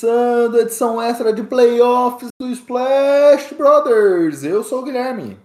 [0.00, 4.42] Começando a edição extra de playoffs do Splash Brothers.
[4.42, 5.36] Eu sou o Guilherme.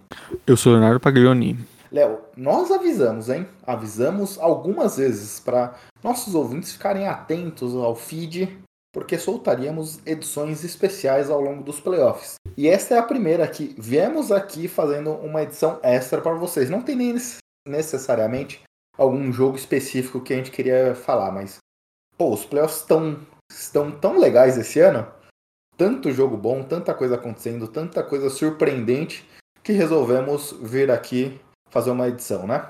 [0.46, 1.58] Eu sou o Leonardo Paglioni.
[1.92, 3.46] Léo, nós avisamos, hein?
[3.66, 8.58] Avisamos algumas vezes para nossos ouvintes ficarem atentos ao feed,
[8.94, 12.36] porque soltaríamos edições especiais ao longo dos playoffs.
[12.56, 16.70] E esta é a primeira que viemos aqui fazendo uma edição extra para vocês.
[16.70, 17.14] Não tem nem
[17.68, 18.62] necessariamente
[18.96, 21.58] algum jogo específico que a gente queria falar, mas
[22.16, 23.18] pô, os playoffs estão
[23.50, 25.06] estão tão legais esse ano.
[25.76, 29.24] Tanto jogo bom, tanta coisa acontecendo, tanta coisa surpreendente
[29.62, 31.38] que resolvemos vir aqui
[31.70, 32.68] fazer uma edição, né?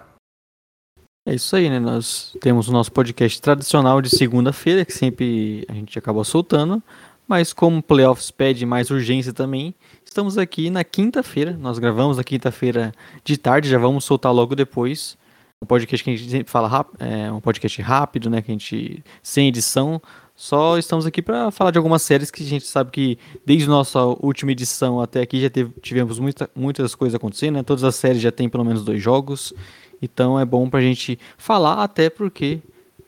[1.29, 1.79] É isso aí, né?
[1.79, 6.83] Nós temos o nosso podcast tradicional de segunda-feira, que sempre a gente acaba soltando,
[7.27, 9.75] mas como playoffs pede mais urgência também,
[10.05, 11.53] estamos aqui na quinta-feira.
[11.53, 12.93] Nós gravamos na quinta-feira
[13.25, 15.19] de tarde, já vamos soltar logo depois.
[15.63, 18.41] Um podcast que a gente sempre fala rápido, é um podcast rápido, né?
[18.41, 20.01] Que a gente sem edição.
[20.37, 23.99] Só estamos aqui para falar de algumas séries que a gente sabe que desde nossa
[24.05, 27.63] última edição até aqui já teve, tivemos muita, muitas coisas acontecendo, né?
[27.63, 29.55] Todas as séries já tem pelo menos dois jogos.
[30.01, 32.61] Então é bom pra gente falar, até porque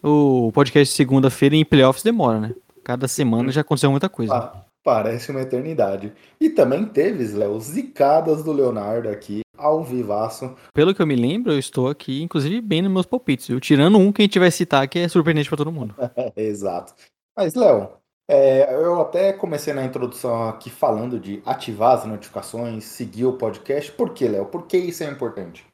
[0.03, 2.55] o podcast de segunda-feira em playoffs demora, né?
[2.83, 4.35] Cada semana já aconteceu muita coisa.
[4.35, 6.15] Ah, parece uma eternidade.
[6.41, 10.55] E também teve, Léo, zicadas do Leonardo aqui, ao vivaço.
[10.73, 13.61] Pelo que eu me lembro, eu estou aqui, inclusive, bem nos meus palpites, viu?
[13.61, 15.95] Tirando um que a gente vai citar, que é surpreendente para todo mundo.
[16.35, 16.95] Exato.
[17.39, 17.91] Mas, Léo,
[18.29, 23.93] é, eu até comecei na introdução aqui falando de ativar as notificações, seguir o podcast.
[23.93, 24.47] Por que, Léo?
[24.47, 25.65] Por que isso é importante?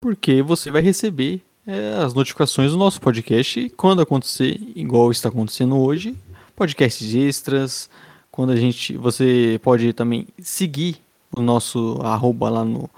[0.00, 5.78] Porque você vai receber é, as notificações do nosso podcast quando acontecer, igual está acontecendo
[5.78, 6.18] hoje,
[6.56, 7.88] podcasts extras.
[8.32, 8.96] Quando a gente.
[8.96, 10.96] Você pode também seguir
[11.30, 12.90] o nosso arroba lá no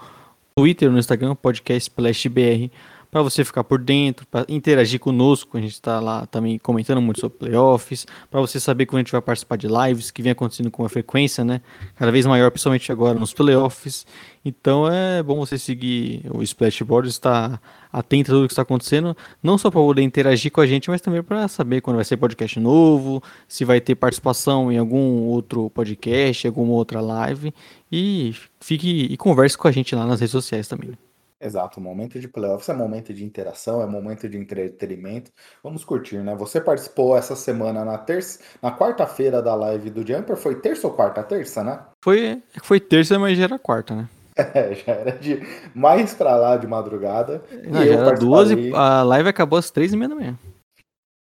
[0.55, 1.91] Twitter, no Instagram, podcast
[3.11, 5.57] para você ficar por dentro, para interagir conosco.
[5.57, 9.11] A gente está lá também comentando muito sobre playoffs, para você saber quando a gente
[9.11, 11.61] vai participar de lives que vem acontecendo com uma frequência, né?
[11.95, 14.05] Cada vez maior, principalmente agora nos playoffs.
[14.43, 17.61] Então é bom você seguir o Splashboard, estar
[17.91, 21.01] atento a tudo que está acontecendo, não só para poder interagir com a gente, mas
[21.01, 25.69] também para saber quando vai ser podcast novo, se vai ter participação em algum outro
[25.71, 27.53] podcast, alguma outra live.
[27.91, 31.08] E fique e converse com a gente lá nas redes sociais também.
[31.41, 35.31] Exato, momento de playoffs é momento de interação, é momento de entretenimento.
[35.63, 36.35] Vamos curtir, né?
[36.35, 40.93] Você participou essa semana na terça, na quarta-feira da live do Jumper, foi terça ou
[40.93, 41.23] quarta?
[41.23, 41.79] Terça, né?
[42.03, 44.09] Foi, foi terça, mas já era quarta, né?
[44.53, 45.41] É, já era de
[45.75, 47.43] mais pra lá de madrugada.
[47.65, 50.37] Não, já era duas e a live acabou às três e meia da manhã.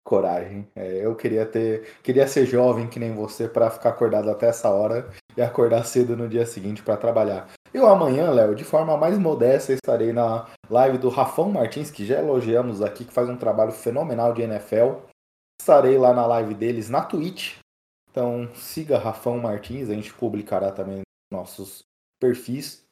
[0.05, 0.67] Coragem.
[0.75, 4.69] É, eu queria ter, queria ser jovem que nem você para ficar acordado até essa
[4.69, 7.47] hora e acordar cedo no dia seguinte para trabalhar.
[7.77, 12.17] Eu amanhã, Léo, de forma mais modesta, estarei na live do Rafão Martins, que já
[12.17, 15.05] elogiamos aqui, que faz um trabalho fenomenal de NFL.
[15.61, 17.59] Estarei lá na live deles na Twitch.
[18.09, 21.01] Então siga Rafão Martins, a gente publicará também
[21.31, 21.83] nossos
[22.19, 22.83] perfis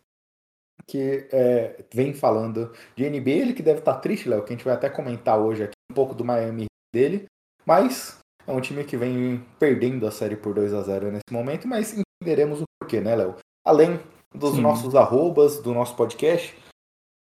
[0.85, 3.31] que é, vem falando de NBA.
[3.31, 5.96] Ele que deve estar triste, Léo, que a gente vai até comentar hoje aqui um
[5.96, 7.25] pouco do Miami dele.
[7.66, 11.67] Mas é um time que vem perdendo a série por 2 a 0 nesse momento,
[11.67, 13.35] mas entenderemos o porquê, né, Léo?
[13.66, 14.00] Além
[14.38, 14.62] dos Sim.
[14.62, 16.57] nossos arrobas, do nosso podcast.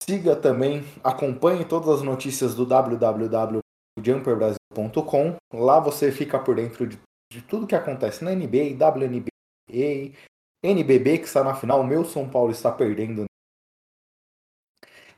[0.03, 5.35] Siga também, acompanhe todas as notícias do www.jumperbrasil.com.
[5.53, 6.99] Lá você fica por dentro de,
[7.31, 10.15] de tudo que acontece na NBA, WNBA,
[10.63, 11.81] NBB que está na final.
[11.81, 13.25] O meu São Paulo está perdendo.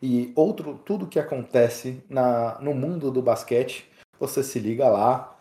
[0.01, 3.87] E outro, tudo que acontece na, no mundo do basquete,
[4.19, 5.39] você se liga lá.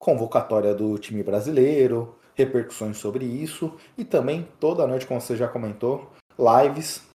[0.00, 6.10] Convocatória do time brasileiro, repercussões sobre isso e também toda noite, como você já comentou,
[6.38, 7.06] lives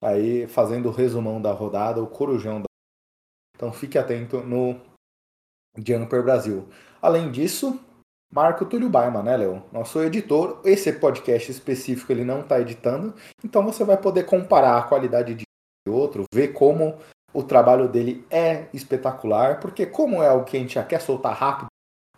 [0.00, 2.66] aí fazendo o resumão da rodada, o corujão da...
[3.56, 4.80] Então fique atento no
[5.78, 6.68] Jumper Brasil.
[7.00, 7.80] Além disso,
[8.32, 9.62] Marco Túlio Baima, né, Léo?
[9.70, 10.60] Nosso editor.
[10.64, 15.44] Esse podcast específico ele não está editando, então você vai poder comparar a qualidade de
[15.86, 16.98] outro, ver como
[17.32, 21.34] o trabalho dele é espetacular, porque como é algo que a gente já quer soltar
[21.34, 21.68] rápido,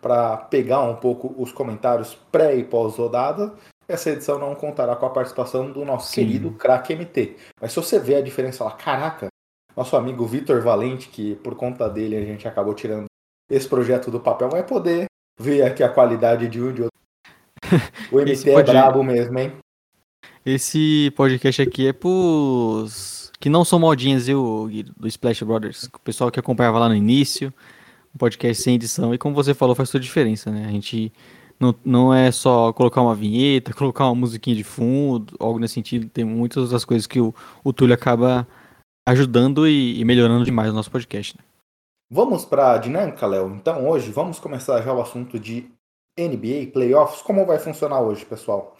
[0.05, 3.55] para pegar um pouco os comentários pré e pós-rodada,
[3.87, 6.21] essa edição não contará com a participação do nosso Sim.
[6.21, 7.35] querido craque MT.
[7.59, 9.29] Mas se você vê a diferença lá, caraca,
[9.75, 13.05] nosso amigo Vitor Valente, que por conta dele a gente acabou tirando
[13.49, 15.05] esse projeto do papel, vai poder
[15.39, 16.99] ver aqui a qualidade de um e de outro.
[18.11, 19.53] O MT é brabo mesmo, hein?
[20.45, 25.85] Esse podcast aqui é pros que não são modinhas, viu, do Splash Brothers.
[25.85, 27.51] O pessoal que acompanhava lá no início,
[28.15, 29.13] um podcast sem edição.
[29.13, 30.65] E como você falou, faz toda a diferença, né?
[30.65, 31.11] A gente
[31.59, 36.09] não, não é só colocar uma vinheta, colocar uma musiquinha de fundo, algo nesse sentido.
[36.09, 38.47] Tem muitas outras coisas que o, o Túlio acaba
[39.07, 41.43] ajudando e, e melhorando demais o nosso podcast, né?
[42.09, 43.55] Vamos para a dinâmica, Léo.
[43.55, 45.69] Então, hoje, vamos começar já o assunto de
[46.17, 47.21] NBA, playoffs.
[47.21, 48.77] Como vai funcionar hoje, pessoal?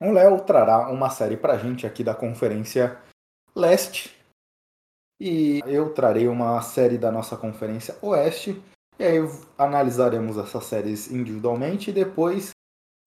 [0.00, 2.98] O Léo trará uma série para a gente aqui da Conferência
[3.54, 4.14] Leste.
[5.24, 8.60] E eu trarei uma série da nossa Conferência Oeste.
[8.98, 9.18] E aí
[9.56, 12.50] analisaremos essas séries individualmente e depois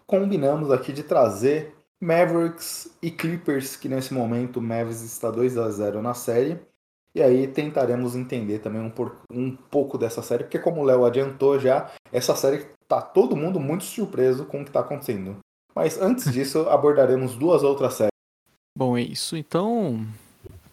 [0.08, 5.70] combinamos aqui de trazer Mavericks e Clippers, que nesse momento o Mavericks está 2 a
[5.70, 6.58] 0 na série.
[7.14, 11.04] E aí tentaremos entender também um, por, um pouco dessa série, porque como o Léo
[11.04, 15.40] adiantou já, essa série tá todo mundo muito surpreso com o que está acontecendo.
[15.76, 18.12] Mas antes disso, abordaremos duas outras séries.
[18.78, 19.36] Bom, é isso.
[19.36, 20.06] Então,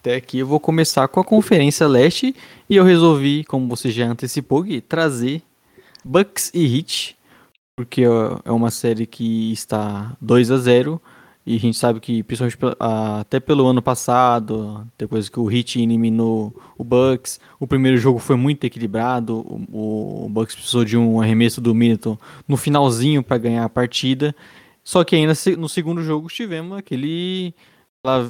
[0.03, 2.35] até aqui eu vou começar com a Conferência Leste
[2.69, 5.43] e eu resolvi, como você já antecipou, trazer
[6.05, 7.17] Bucks e Heat,
[7.77, 8.03] porque
[8.45, 11.01] é uma série que está 2 a 0
[11.47, 16.53] e a gente sabe que, principalmente até pelo ano passado, depois que o Heat eliminou
[16.77, 19.39] o Bucks, o primeiro jogo foi muito equilibrado.
[19.39, 22.19] O, o Bucks precisou de um arremesso do Middleton
[22.49, 24.35] no finalzinho para ganhar a partida.
[24.83, 27.55] Só que ainda no segundo jogo tivemos aquele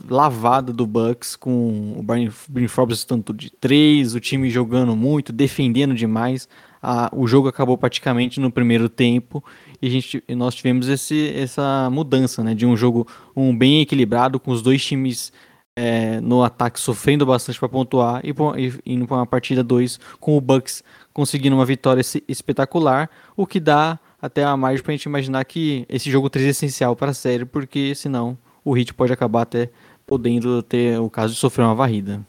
[0.09, 5.33] lavada do Bucks com o Brian, Brian Forbes tanto de três, o time jogando muito,
[5.33, 6.47] defendendo demais.
[6.83, 9.43] Ah, o jogo acabou praticamente no primeiro tempo
[9.81, 14.39] e a gente, nós tivemos esse, essa mudança né, de um jogo um bem equilibrado
[14.39, 15.33] com os dois times
[15.75, 20.37] é, no ataque sofrendo bastante para pontuar e, e indo para uma partida 2 com
[20.37, 20.83] o Bucks
[21.15, 25.87] conseguindo uma vitória espetacular, o que dá até a margem para a gente imaginar que
[25.89, 29.71] esse jogo 3 é essencial para a série, porque senão o Heat pode acabar até
[30.07, 32.25] podendo ter o caso de sofrer uma varrida.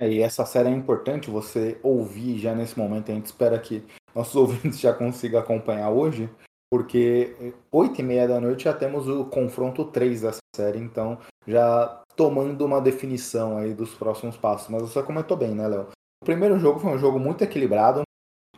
[0.00, 3.10] É, e essa série é importante você ouvir já nesse momento.
[3.10, 3.84] A gente espera que
[4.14, 6.28] nossos ouvintes já consigam acompanhar hoje,
[6.70, 12.02] porque 8 e meia da noite já temos o confronto 3 dessa série, então já
[12.16, 14.68] tomando uma definição aí dos próximos passos.
[14.68, 15.88] Mas você comentou bem, né, Léo?
[16.22, 18.02] O primeiro jogo foi um jogo muito equilibrado.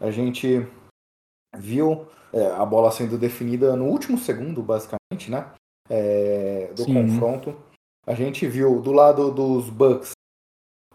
[0.01, 0.67] A gente
[1.57, 5.51] viu é, a bola sendo definida no último segundo, basicamente, né?
[5.89, 6.95] É, do Sim.
[6.95, 7.57] confronto.
[8.07, 10.13] A gente viu do lado dos Bucks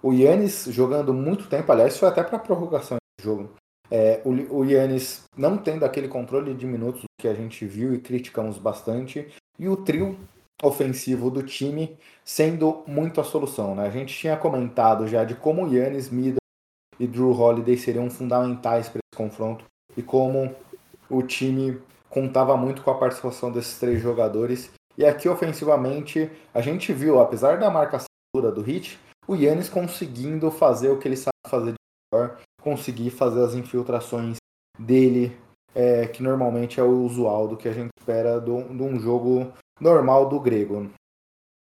[0.03, 3.53] o Yannis jogando muito tempo, aliás, foi até para prorrogação do jogo.
[3.89, 7.99] É, o, o Yannis não tendo aquele controle de minutos que a gente viu e
[7.99, 9.27] criticamos bastante,
[9.59, 10.17] e o trio
[10.63, 13.75] ofensivo do time sendo muito a solução.
[13.75, 13.85] Né?
[13.85, 16.37] A gente tinha comentado já de como o Yannis, Middleton
[16.99, 19.65] e Drew Holiday seriam fundamentais para esse confronto
[19.95, 20.55] e como
[21.09, 21.79] o time
[22.09, 24.71] contava muito com a participação desses três jogadores.
[25.01, 28.05] E aqui ofensivamente a gente viu, apesar da marcação
[28.35, 31.77] do Hit, o Yannis conseguindo fazer o que ele sabe fazer de
[32.13, 34.37] melhor, conseguir fazer as infiltrações
[34.77, 35.35] dele,
[35.73, 40.29] é, que normalmente é o usual do que a gente espera de um jogo normal
[40.29, 40.91] do grego.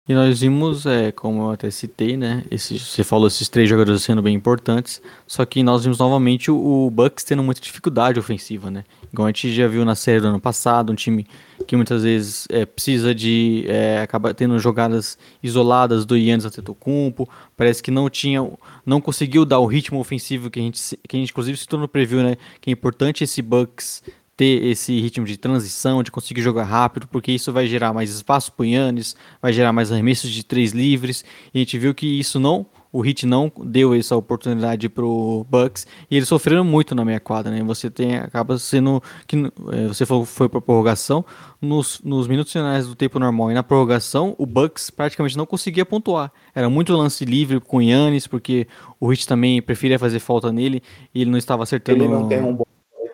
[0.08, 2.44] E nós vimos, é, como eu até citei, né?
[2.52, 5.02] Esse, você falou esses três jogadores sendo bem importantes.
[5.26, 8.84] Só que nós vimos novamente o, o Bucks tendo muita dificuldade ofensiva, né?
[9.12, 11.26] Igual a gente já viu na série do ano passado, um time
[11.66, 13.66] que muitas vezes é, precisa de.
[13.68, 17.28] É, acaba tendo jogadas isoladas do Yannis Antetokounmpo.
[17.58, 18.48] Parece que não tinha.
[18.86, 21.88] Não conseguiu dar o ritmo ofensivo que a gente, que a gente inclusive citou no
[21.88, 22.38] preview, né?
[22.62, 24.04] Que é importante esse Bucks
[24.36, 28.52] ter esse ritmo de transição, de conseguir jogar rápido, porque isso vai gerar mais espaço
[28.52, 31.24] para o Yannis, vai gerar mais arremessos de três livres.
[31.54, 32.66] E a gente viu que isso não,
[32.96, 37.52] o Hit não deu essa oportunidade pro Bucks e eles sofreram muito na meia quadra,
[37.52, 37.62] né?
[37.64, 41.26] Você tem acaba sendo que é, você falou foi para prorrogação
[41.62, 45.86] nos, nos minutos finais do tempo normal e na prorrogação o Bucks praticamente não conseguia
[45.86, 46.32] pontuar.
[46.54, 48.66] Era muito lance livre com o Yannis porque
[48.98, 50.82] o Hit também preferia fazer falta nele
[51.14, 52.02] e ele não estava acertando.
[52.02, 52.66] Ele não tem um bom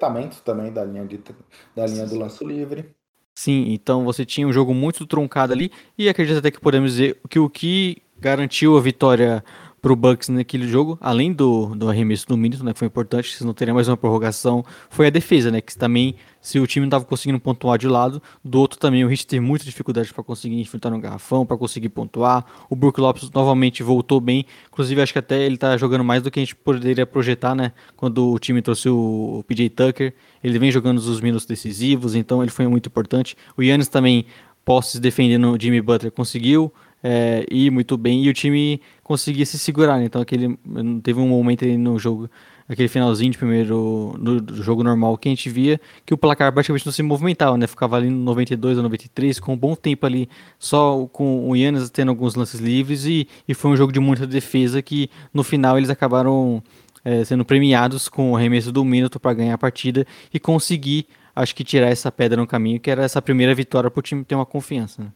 [0.02, 1.20] aproveitamento também da linha, de,
[1.76, 2.90] da linha do lance livre.
[3.36, 7.20] Sim, então você tinha um jogo muito truncado ali e acredito até que podemos dizer
[7.30, 9.44] que o que garantiu a vitória
[9.82, 13.36] para o Bucks naquele jogo, além do, do arremesso do Middleton, né, que foi importante,
[13.36, 16.84] se não teria mais uma prorrogação, foi a defesa, né, que também, se o time
[16.84, 20.24] não estava conseguindo pontuar de lado, do outro também o Heat teve muita dificuldade para
[20.24, 25.14] conseguir enfrentar no garrafão, para conseguir pontuar, o Brook Lopes novamente voltou bem, inclusive acho
[25.14, 28.38] que até ele está jogando mais do que a gente poderia projetar, né, quando o
[28.38, 32.86] time trouxe o PJ Tucker, ele vem jogando os minutos decisivos, então ele foi muito
[32.86, 34.28] importante, o Yannis também,
[34.64, 36.72] posses defendendo o Jimmy Butler, conseguiu,
[37.04, 39.98] é, ir muito bem e o time conseguia se segurar.
[39.98, 40.06] Né?
[40.06, 40.58] Então aquele
[41.04, 42.30] teve um momento no jogo
[42.70, 46.86] aquele finalzinho de primeiro no, jogo normal que a gente via que o placar praticamente
[46.86, 47.68] não se movimentava, né?
[47.68, 51.90] Ficava ali no 92 ou 93 com um bom tempo ali só com o Yannis
[51.90, 55.78] tendo alguns lances livres e, e foi um jogo de muita defesa que no final
[55.78, 56.64] eles acabaram
[57.04, 61.56] é, sendo premiados com o arremesso do minuto para ganhar a partida e conseguir, acho
[61.56, 64.36] que tirar essa pedra no caminho, que era essa primeira vitória para o time ter
[64.36, 65.04] uma confiança.
[65.04, 65.10] Né?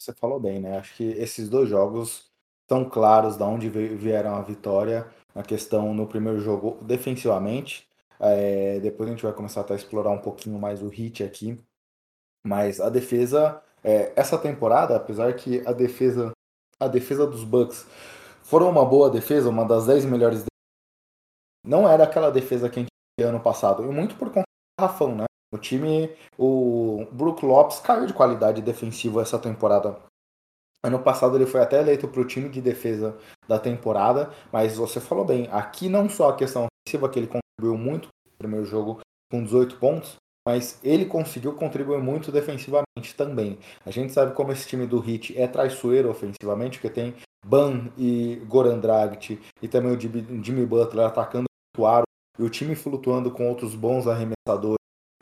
[0.00, 0.78] Você falou bem, né?
[0.78, 2.30] Acho que esses dois jogos
[2.62, 7.86] estão claros de onde vieram a vitória na questão no primeiro jogo defensivamente.
[8.18, 11.60] É, depois a gente vai começar a explorar um pouquinho mais o hit aqui.
[12.46, 16.32] Mas a defesa, é, essa temporada, apesar que a defesa,
[16.80, 17.86] a defesa dos Bucks
[18.42, 20.44] foram uma boa defesa, uma das 10 melhores
[21.62, 23.84] não era aquela defesa que a gente tinha ano passado.
[23.84, 24.46] E muito por conta
[24.78, 25.24] do Rafão, né?
[25.52, 29.98] O time, o Brook Lopes caiu de qualidade defensiva essa temporada.
[30.84, 35.00] Ano passado ele foi até eleito para o time de defesa da temporada, mas você
[35.00, 39.00] falou bem, aqui não só a questão ofensiva, que ele contribuiu muito no primeiro jogo
[39.30, 40.16] com 18 pontos,
[40.46, 43.58] mas ele conseguiu contribuir muito defensivamente também.
[43.84, 47.14] A gente sabe como esse time do Heat é traiçoeiro ofensivamente, porque tem
[47.44, 51.44] Ban e Goran Dragic e também o Jimmy Butler atacando
[51.76, 52.04] o aro
[52.38, 54.79] e o time flutuando com outros bons arremessadores,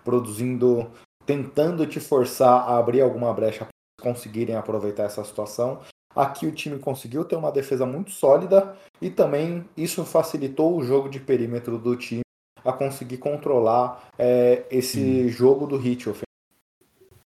[0.09, 0.91] produzindo,
[1.27, 5.81] tentando te forçar a abrir alguma brecha para conseguirem aproveitar essa situação.
[6.17, 11.11] Aqui o time conseguiu ter uma defesa muito sólida e também isso facilitou o jogo
[11.11, 12.23] de perímetro do time
[12.65, 15.29] a conseguir controlar é, esse hum.
[15.29, 16.15] jogo do hit o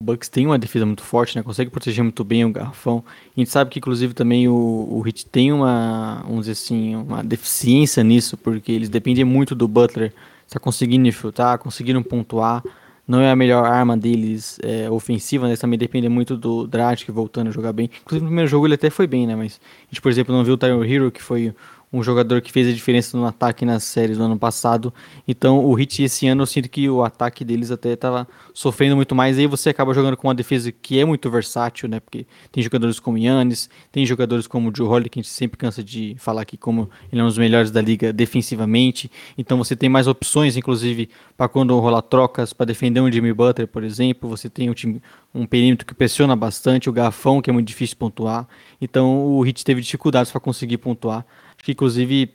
[0.02, 1.42] Bucks tem uma defesa muito forte, né?
[1.42, 3.02] Consegue proteger muito bem o garrafão.
[3.35, 7.25] A gente sabe que, inclusive, também o, o Heat tem uma, vamos dizer assim, uma
[7.25, 10.12] deficiência nisso, porque eles dependem muito do Butler.
[10.47, 12.62] Está conseguindo chutar, conseguindo pontuar.
[13.07, 15.57] Não é a melhor arma deles é, ofensiva, né?
[15.57, 17.88] Também dependem muito do Dragic voltando a jogar bem.
[18.03, 19.37] Inclusive, no primeiro jogo ele até foi bem, né?
[19.37, 21.55] Mas a gente, por exemplo, não viu o Tyler Hero, que foi
[21.93, 24.93] um jogador que fez a diferença no ataque nas séries do ano passado.
[25.26, 29.14] Então o Heat esse ano eu sinto que o ataque deles até estava sofrendo muito
[29.14, 29.38] mais.
[29.38, 32.00] E aí você acaba jogando com uma defesa que é muito versátil, né?
[32.00, 35.57] Porque tem jogadores como Yannis, tem jogadores como o Joe Holly, que a gente sempre
[35.57, 39.11] cansa de falar aqui como ele é um dos melhores da liga defensivamente.
[39.38, 43.69] Então você tem mais opções, inclusive, para quando rolar trocas, para defender um Jimmy Butler,
[43.69, 44.28] por exemplo.
[44.28, 45.00] Você tem um, time,
[45.35, 48.49] um perímetro que pressiona bastante, o garrafão, que é muito difícil pontuar.
[48.81, 51.25] Então o Heat teve dificuldades para conseguir pontuar
[51.62, 52.30] que inclusive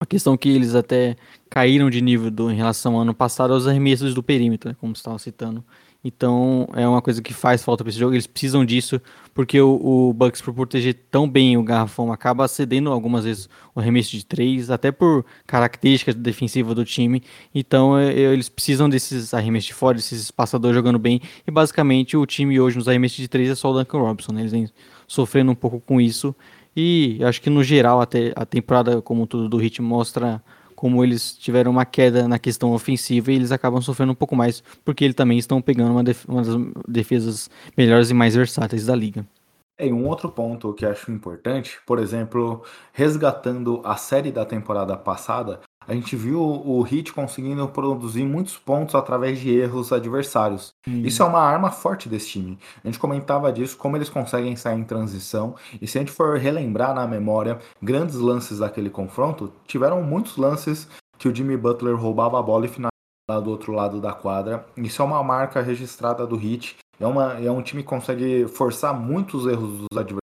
[0.00, 1.16] a questão que eles até
[1.48, 4.94] caíram de nível do, em relação ao ano passado aos arremessos do perímetro, né, como
[4.94, 5.64] você estava citando.
[6.04, 8.14] Então é uma coisa que faz falta para esse jogo.
[8.14, 9.00] Eles precisam disso
[9.32, 13.80] porque o, o Bucks, por proteger tão bem o garrafão, acaba cedendo algumas vezes o
[13.80, 17.22] arremesso de três, até por características defensivas do time.
[17.54, 21.22] Então é, é, eles precisam desses arremessos de fora, desses passadores jogando bem.
[21.46, 24.32] E basicamente o time hoje nos arremessos de três é só o Duncan Robinson.
[24.32, 24.42] Né?
[24.42, 24.68] Eles vêm
[25.08, 26.36] sofrendo um pouco com isso.
[26.76, 30.42] E acho que no geral até a temporada como tudo do Heat mostra
[30.74, 34.62] como eles tiveram uma queda na questão ofensiva e eles acabam sofrendo um pouco mais
[34.84, 38.94] porque eles também estão pegando uma, def uma das defesas melhores e mais versáteis da
[38.94, 39.24] liga.
[39.76, 42.62] Tem um outro ponto que acho importante, por exemplo,
[42.92, 48.94] resgatando a série da temporada passada, a gente viu o Heat conseguindo produzir muitos pontos
[48.94, 50.72] através de erros adversários.
[50.86, 51.02] Hum.
[51.04, 52.58] Isso é uma arma forte desse time.
[52.82, 55.54] A gente comentava disso, como eles conseguem sair em transição.
[55.80, 60.88] E se a gente for relembrar na memória grandes lances daquele confronto, tiveram muitos lances
[61.18, 64.66] que o Jimmy Butler roubava a bola e finalizava do outro lado da quadra.
[64.76, 66.76] Isso é uma marca registrada do Heat.
[67.00, 70.24] É, uma, é um time que consegue forçar muitos erros dos adversários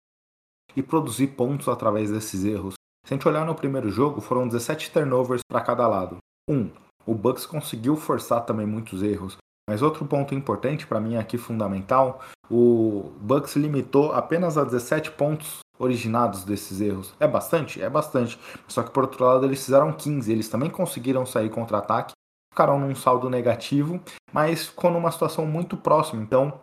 [0.75, 2.76] e produzir pontos através desses erros.
[3.07, 6.17] Se a gente olhar no primeiro jogo, foram 17 turnovers para cada lado.
[6.49, 6.69] Um,
[7.05, 9.37] o Bucks conseguiu forçar também muitos erros.
[9.69, 12.19] Mas outro ponto importante para mim aqui fundamental,
[12.51, 17.13] o Bucks limitou apenas a 17 pontos originados desses erros.
[17.17, 17.81] É bastante?
[17.81, 18.37] É bastante.
[18.67, 22.11] Só que por outro lado eles fizeram 15, eles também conseguiram sair contra-ataque,
[22.51, 24.01] ficaram num saldo negativo,
[24.33, 26.21] mas ficou numa situação muito próxima.
[26.21, 26.59] Então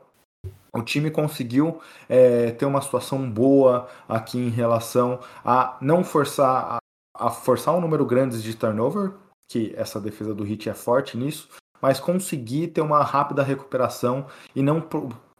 [0.73, 6.79] o time conseguiu é, ter uma situação boa aqui em relação a não forçar
[7.17, 9.13] a, a forçar um número grande de turnover,
[9.51, 11.49] que essa defesa do Heat é forte nisso,
[11.81, 14.83] mas conseguir ter uma rápida recuperação e não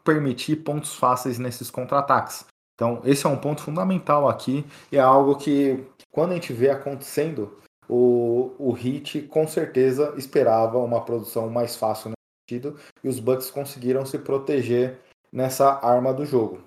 [0.03, 2.45] permitir pontos fáceis nesses contra-ataques.
[2.75, 6.69] Então, esse é um ponto fundamental aqui e é algo que, quando a gente vê
[6.69, 7.57] acontecendo,
[7.89, 13.49] o, o Heat com certeza esperava uma produção mais fácil nesse sentido e os Bucks
[13.49, 14.99] conseguiram se proteger
[15.33, 16.59] nessa arma do jogo.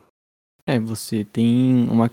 [0.67, 2.11] É, você tem uma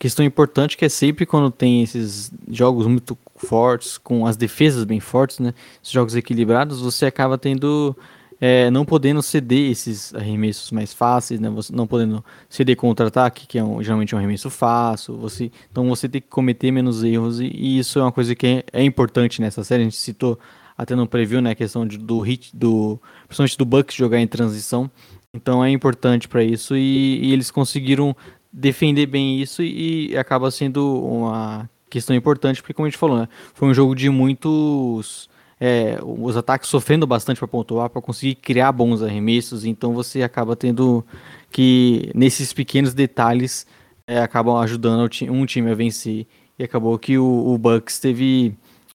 [0.00, 5.00] questão importante que é sempre quando tem esses jogos muito fortes, com as defesas bem
[5.00, 5.54] fortes, né?
[5.82, 7.96] Esses jogos equilibrados, você acaba tendo
[8.40, 11.50] é, não podendo ceder esses arremessos mais fáceis, né?
[11.50, 15.16] Você não podendo ceder contra-ataque, que é um, geralmente um arremesso fácil.
[15.18, 18.46] Você, então você tem que cometer menos erros e, e isso é uma coisa que
[18.46, 19.82] é, é, importante nessa série.
[19.82, 20.38] A gente citou
[20.78, 21.50] até no preview, né?
[21.50, 24.88] A questão de, do hit, do, principalmente do Bucks jogar em transição.
[25.34, 28.16] Então é importante para isso e, e, eles conseguiram
[28.50, 33.18] defender bem isso e, e acaba sendo uma questão importante, porque como a gente falou,
[33.18, 33.28] né?
[33.52, 35.28] Foi um jogo de muitos
[35.60, 40.54] é, os ataques sofrendo bastante para pontuar, para conseguir criar bons arremessos, então você acaba
[40.54, 41.04] tendo
[41.50, 43.66] que, nesses pequenos detalhes,
[44.06, 46.26] é, acabam ajudando um time a vencer.
[46.58, 48.56] E acabou que o, o Bucks teve,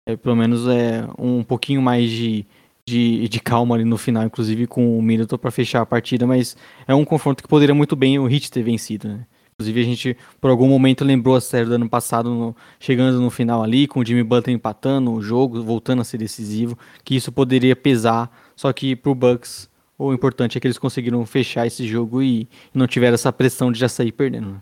[0.10, 2.46] é, pelo menos, é, um pouquinho mais de,
[2.86, 6.58] de, de, calma ali no final, inclusive com o Middleton para fechar a partida, mas
[6.88, 9.26] é um confronto que poderia muito bem o Heat ter vencido, né?
[9.54, 13.30] Inclusive, a gente, por algum momento, lembrou a série do ano passado, no, chegando no
[13.30, 17.30] final ali, com o Jimmy Butler empatando o jogo, voltando a ser decisivo, que isso
[17.30, 18.32] poderia pesar.
[18.56, 22.88] Só que pro Bucks, o importante é que eles conseguiram fechar esse jogo e, não
[22.88, 24.62] tiveram essa pressão de já sair perdendo.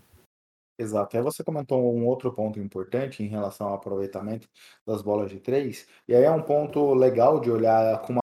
[0.77, 1.17] Exato.
[1.17, 4.47] Aí você comentou um outro ponto importante em relação ao aproveitamento
[4.85, 8.21] das bolas de três, e aí é um ponto legal de olhar com uma.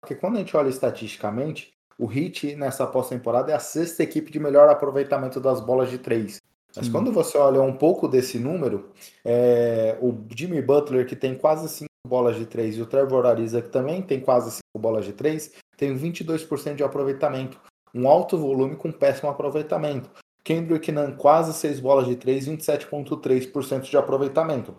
[0.00, 4.38] Porque quando a gente olha estatisticamente, o Heat nessa pós-temporada é a sexta equipe de
[4.38, 6.40] melhor aproveitamento das bolas de três.
[6.76, 8.90] Mas quando você olha um pouco desse número,
[9.24, 13.62] é, o Jimmy Butler, que tem quase cinco bolas de três, e o Trevor Ariza,
[13.62, 17.58] que também tem quase cinco bolas de três, tem 22% de aproveitamento.
[17.94, 20.10] Um alto volume com péssimo aproveitamento.
[20.46, 24.76] Kendrick Nunn, quase seis bolas de três, 27,3% de aproveitamento.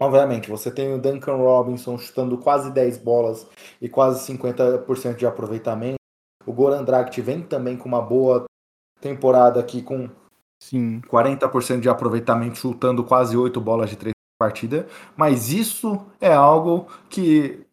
[0.00, 3.48] Obviamente, você tem o Duncan Robinson chutando quase 10 bolas
[3.82, 5.96] e quase 50% de aproveitamento.
[6.46, 8.44] O Goran Dragic vem também com uma boa
[9.00, 10.08] temporada aqui com
[10.62, 11.00] Sim.
[11.10, 14.86] 40% de aproveitamento, chutando quase 8 bolas de 3 partida.
[15.16, 17.66] Mas isso é algo que,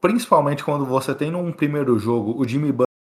[0.00, 2.91] principalmente quando você tem num primeiro jogo o Jimmy Butler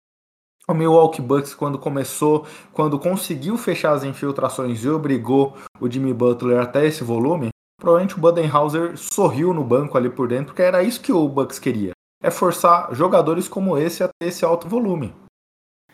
[0.72, 6.60] o Milwaukee Bucks, quando começou, quando conseguiu fechar as infiltrações e obrigou o Jimmy Butler
[6.60, 7.50] até esse volume,
[7.80, 11.60] provavelmente o Budenhauser sorriu no banco ali por dentro, porque era isso que o Bucks
[11.60, 15.14] queria é forçar jogadores como esse a ter esse alto volume.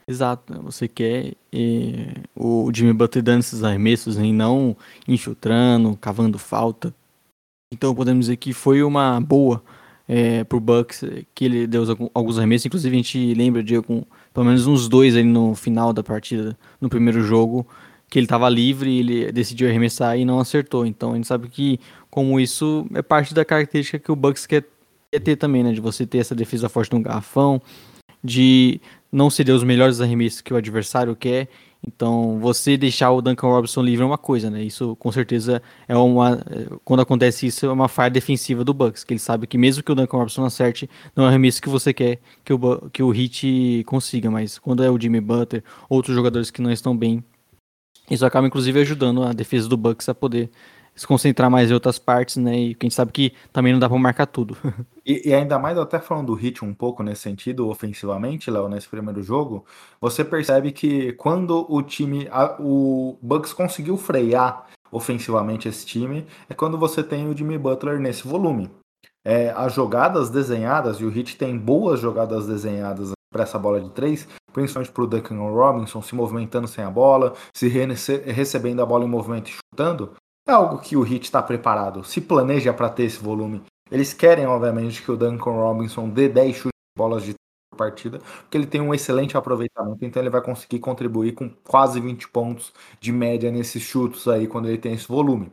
[0.07, 0.60] Exato, né?
[0.62, 1.34] você quer
[2.36, 4.75] o Jimmy Butler dando esses arremessos e não
[5.07, 6.94] infiltrando, cavando falta.
[7.74, 9.61] Então podemos dizer que foi uma boa
[10.07, 11.03] é, pro Bucks
[11.35, 12.68] que ele deu alguns arremessos.
[12.68, 16.57] Inclusive a gente lembra de algum, pelo menos uns dois ali no final da partida,
[16.79, 17.68] no primeiro jogo,
[18.09, 20.85] que ele estava livre, ele decidiu arremessar e não acertou.
[20.85, 24.63] Então a gente sabe que como isso é parte da característica que o Bucks quer
[25.24, 25.72] ter também, né?
[25.74, 27.61] De você ter essa defesa forte no garrafão,
[28.24, 28.79] de
[29.11, 31.48] não ceder os melhores arremessos que o adversário quer.
[31.87, 34.61] Então, você deixar o Duncan Robinson livre é uma coisa, né?
[34.61, 36.43] Isso com certeza é uma.
[36.83, 39.91] Quando acontece isso, é uma falha defensiva do Bucks, que ele sabe que mesmo que
[39.91, 43.09] o Duncan Robinson acerte, não é o arremesso que você quer que o, que o
[43.09, 47.23] Hit consiga, mas quando é o Jimmy Butler, outros jogadores que não estão bem,
[48.11, 50.50] isso acaba inclusive ajudando a defesa do Bucks a poder
[50.98, 52.57] se concentrar mais em outras partes, né?
[52.57, 54.57] E quem sabe que também não dá para marcar tudo.
[55.10, 58.90] E, e, ainda mais, até falando do Hit um pouco nesse sentido, ofensivamente, Léo, nesse
[58.90, 59.64] primeiro jogo,
[60.01, 66.53] você percebe que quando o time, a, o Bucks conseguiu frear ofensivamente esse time, é
[66.53, 68.70] quando você tem o Jimmy Butler nesse volume.
[69.24, 73.90] É, as jogadas desenhadas, e o Hit tem boas jogadas desenhadas para essa bola de
[73.92, 79.05] três, principalmente para o Duncan Robinson se movimentando sem a bola, se recebendo a bola
[79.05, 80.12] em movimento e chutando,
[80.48, 83.62] é algo que o Heat está preparado, se planeja para ter esse volume.
[83.92, 87.33] Eles querem, obviamente, que o Duncan Robinson dê 10 chutes de bolas de
[87.75, 92.29] partida, porque ele tem um excelente aproveitamento, então ele vai conseguir contribuir com quase 20
[92.29, 95.51] pontos de média nesses chutes aí quando ele tem esse volume.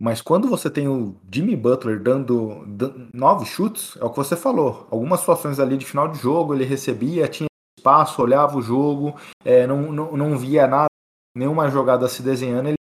[0.00, 2.64] Mas quando você tem o Jimmy Butler dando
[3.12, 4.88] nove chutes, é o que você falou.
[4.90, 7.48] Algumas situações ali de final de jogo ele recebia, tinha
[7.78, 10.88] espaço, olhava o jogo, é, não, não, não via nada,
[11.36, 12.76] nenhuma jogada se desenhando, ele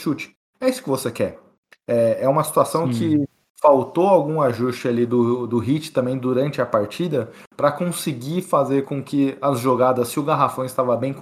[0.00, 0.35] chute.
[0.60, 1.38] É isso que você quer.
[1.86, 2.98] É, é uma situação Sim.
[2.98, 3.28] que
[3.60, 9.02] faltou algum ajuste ali do, do hit também durante a partida para conseguir fazer com
[9.02, 11.14] que as jogadas, se o garrafão estava bem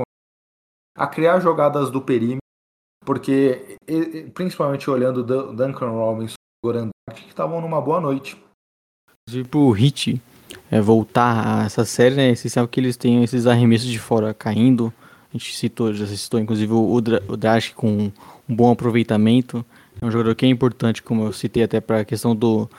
[0.97, 2.39] a criar jogadas do perímetro,
[3.05, 3.77] porque
[4.33, 8.41] principalmente olhando Duncan Robinson e Goran que estavam numa boa noite.
[9.29, 10.23] Inclusive o hit
[10.71, 12.35] é, voltar a essa série, né?
[12.35, 14.93] Vocês sabem que eles têm esses arremessos de fora caindo.
[15.35, 18.13] A gente citou, já citou inclusive o, o Drash com
[18.49, 19.67] um bom aproveitamento.
[20.01, 22.71] É um jogador que é importante, como eu citei até para a questão do,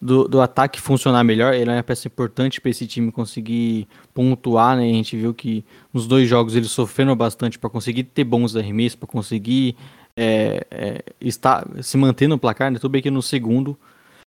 [0.00, 1.54] do, do, ataque funcionar melhor.
[1.54, 4.82] Ele é uma peça importante para esse time conseguir pontuar, né?
[4.82, 8.96] A gente viu que nos dois jogos eles sofreram bastante para conseguir ter bons arremessos,
[8.96, 9.76] para conseguir
[10.16, 12.72] é, é, estar, se manter no placar.
[12.72, 12.78] Né?
[12.80, 13.78] Tudo bem que no segundo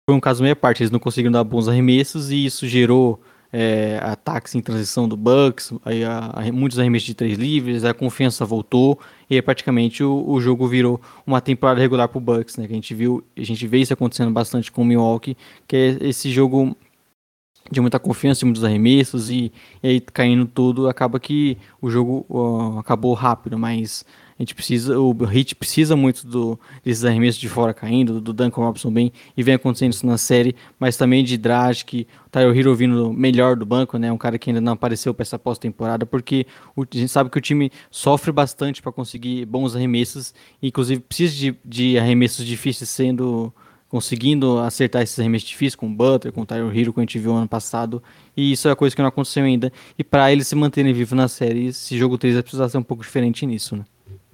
[0.09, 3.19] foi um caso meia parte, eles não conseguiram dar bons arremessos e isso gerou
[3.51, 7.93] é, ataques em transição do Bucks, aí a, a, muitos arremessos de três livres, a
[7.93, 12.57] confiança voltou e aí praticamente o, o jogo virou uma temporada regular para o Bucks,
[12.57, 12.67] né?
[12.67, 15.97] Que a gente viu, a gente vê isso acontecendo bastante com o Milwaukee, que é
[16.01, 16.75] esse jogo
[17.71, 22.25] de muita confiança, de muitos arremessos e, e aí caindo tudo, acaba que o jogo
[22.29, 24.05] uh, acabou rápido, mas
[24.37, 28.61] a gente precisa, o Hit precisa muito do, desses arremessos de fora caindo, do Duncan
[28.61, 32.75] Robinson bem, e vem acontecendo isso na série, mas também de Dragic, o Tyler Hero
[32.75, 34.11] vindo melhor do banco, né?
[34.11, 36.45] Um cara que ainda não apareceu para essa pós-temporada, porque
[36.75, 40.99] o, a gente sabe que o time sofre bastante para conseguir bons arremessos, e inclusive
[40.99, 43.53] precisa de, de arremessos difíceis sendo
[43.87, 47.17] conseguindo acertar esses arremessos difíceis com o Butler, com o Tyler Hero, que a gente
[47.17, 48.03] viu ano passado,
[48.35, 49.71] e isso é a coisa que não aconteceu ainda.
[49.97, 52.83] E para eles se manterem vivos na série, esse jogo 3 vai precisar ser um
[52.83, 53.85] pouco diferente nisso, né?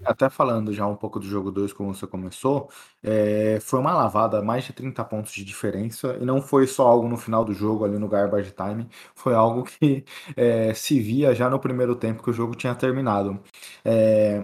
[0.04, 2.70] Até falando já um pouco do jogo 2, como você começou,
[3.04, 7.08] é, foi uma lavada, mais de 30 pontos de diferença, e não foi só algo
[7.08, 10.04] no final do jogo, ali no garbage time, foi algo que
[10.36, 13.40] é, se via já no primeiro tempo que o jogo tinha terminado.
[13.86, 14.44] É,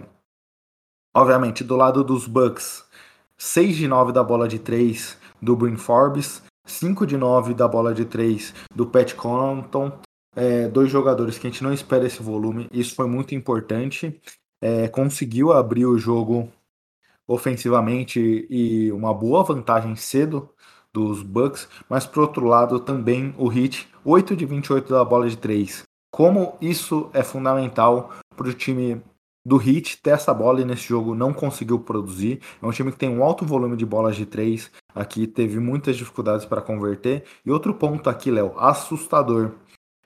[1.14, 2.84] obviamente, do lado dos Bucks,
[3.36, 7.94] 6 de 9 da bola de 3 do Bryn Forbes, 5 de 9 da bola
[7.94, 9.92] de 3 do Pat Connaughton,
[10.36, 14.20] é, dois jogadores que a gente não espera esse volume, isso foi muito importante
[14.60, 16.50] é, conseguiu abrir o jogo
[17.26, 20.48] ofensivamente e uma boa vantagem cedo
[20.92, 25.36] dos Bucks, mas por outro lado também o Heat 8 de 28 da bola de
[25.36, 25.82] 3.
[26.10, 29.02] Como isso é fundamental para o time
[29.44, 32.40] do Heat ter essa bola e nesse jogo não conseguiu produzir.
[32.60, 35.96] É um time que tem um alto volume de bolas de 3, aqui teve muitas
[35.96, 37.24] dificuldades para converter.
[37.44, 39.52] E outro ponto aqui, Léo, assustador.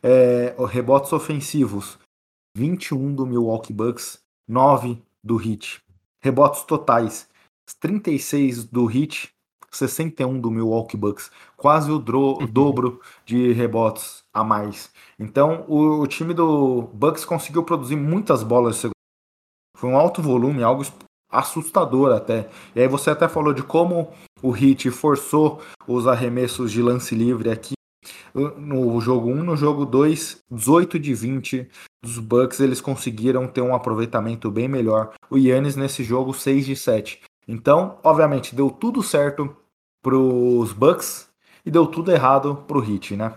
[0.02, 1.98] É, rebotes ofensivos.
[2.56, 5.82] 21 do Milwaukee Bucks, 9 do Heat.
[6.20, 7.28] Rebotes totais,
[7.80, 9.32] 36 do Heat,
[9.70, 11.30] 61 do Milwaukee Bucks.
[11.56, 14.90] Quase o, o dobro de rebotes a mais.
[15.18, 18.82] Então, o, o, time do Bucks conseguiu produzir muitas bolas.
[19.76, 20.84] Foi um alto volume, algo
[21.30, 22.48] assustador até.
[22.74, 27.50] E aí você até falou de como o Heat forçou os arremessos de lance livre
[27.50, 27.74] aqui
[28.34, 31.68] no jogo 1, no jogo 2, 18 de 20
[32.02, 35.12] dos Bucks, eles conseguiram ter um aproveitamento bem melhor.
[35.30, 37.20] O Yannis nesse jogo 6 de 7.
[37.46, 39.54] Então, obviamente, deu tudo certo
[40.02, 41.28] pros Bucks
[41.64, 43.34] e deu tudo errado pro Heat, né?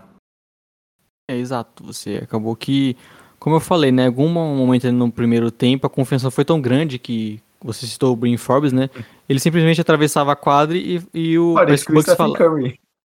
[1.30, 1.84] É, exato.
[1.84, 2.96] Você acabou que,
[3.38, 7.40] como eu falei, né, algum momento no primeiro tempo a confiança foi tão grande que
[7.60, 8.88] você citou o Brin Forbes, né?
[9.28, 12.36] Ele simplesmente atravessava a quadra e, e o, Parece o Bucks fala...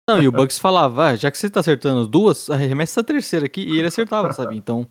[0.09, 3.45] Não, e o Bucks falava, ah, já que você tá acertando duas, arremessa essa terceira
[3.45, 4.57] aqui, e ele acertava, sabe?
[4.57, 4.87] Então,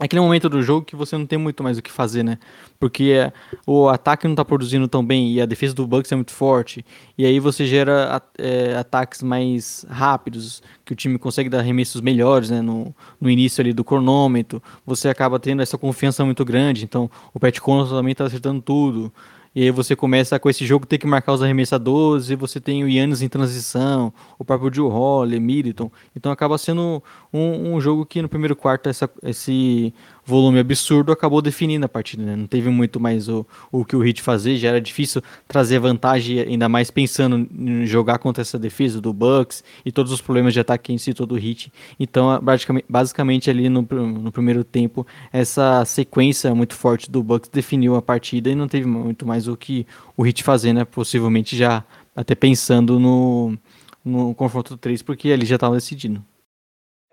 [0.00, 2.38] é aquele momento do jogo que você não tem muito mais o que fazer, né?
[2.78, 3.32] Porque é,
[3.66, 6.84] o ataque não tá produzindo tão bem e a defesa do Bucks é muito forte.
[7.16, 12.50] E aí você gera é, ataques mais rápidos, que o time consegue dar arremessos melhores,
[12.50, 12.60] né?
[12.60, 14.62] No, no início ali do cronômetro.
[14.84, 16.84] Você acaba tendo essa confiança muito grande.
[16.84, 19.12] Então, o Pat Connaughton também tá acertando tudo.
[19.54, 22.82] E aí você começa com esse jogo ter que marcar os arremessadores, e você tem
[22.84, 25.90] o Yannis em transição, o próprio Joe Holly, Middleton.
[26.16, 29.92] Então acaba sendo um, um jogo que no primeiro quarto essa, esse
[30.24, 32.36] volume absurdo acabou definindo a partida, né?
[32.36, 36.38] Não teve muito mais o, o que o Heat fazer, já era difícil trazer vantagem,
[36.40, 40.60] ainda mais pensando em jogar contra essa defesa do Bucks e todos os problemas de
[40.60, 41.72] ataque em si todo o Heat.
[41.98, 47.96] Então, basicamente, basicamente ali no, no primeiro tempo, essa sequência muito forte do Bucks definiu
[47.96, 50.84] a partida e não teve muito mais o que o Heat fazer, né?
[50.84, 53.58] Possivelmente já até pensando no,
[54.04, 56.24] no confronto 3, porque ali já estava decidido.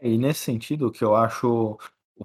[0.02, 1.78] E nesse sentido, que eu acho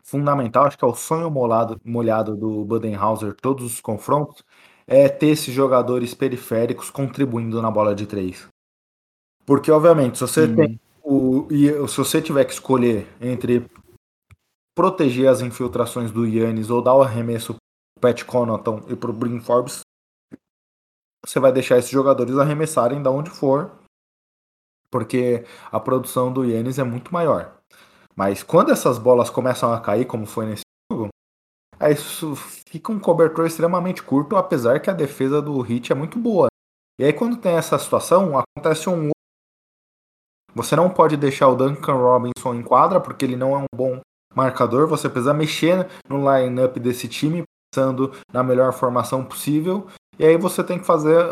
[0.02, 4.42] fundamental, acho que é o sonho molado, molhado do Budenhauser, todos os confrontos,
[4.86, 8.46] é ter esses jogadores periféricos contribuindo na bola de três.
[9.46, 10.56] Porque, obviamente, se você Sim.
[10.56, 11.46] tem o,
[11.86, 13.66] se você tiver que escolher entre
[14.74, 19.38] proteger as infiltrações do Yannis ou dar o arremesso pro Pat Connaughton e pro Brin
[19.40, 19.80] Forbes,
[21.24, 23.70] você vai deixar esses jogadores arremessarem da onde for,
[24.90, 27.60] porque a produção do Yannis é muito maior.
[28.16, 31.08] Mas quando essas bolas começam a cair, como foi nesse jogo,
[31.78, 36.18] aí isso fica um cobertor extremamente curto, apesar que a defesa do Hit é muito
[36.18, 36.48] boa.
[36.98, 39.10] E aí quando tem essa situação, acontece um
[40.54, 44.00] você não pode deixar o Duncan Robinson em quadra, porque ele não é um bom
[44.34, 44.86] marcador.
[44.86, 49.88] Você precisa mexer no line-up desse time, pensando na melhor formação possível.
[50.16, 51.26] E aí você tem que fazer.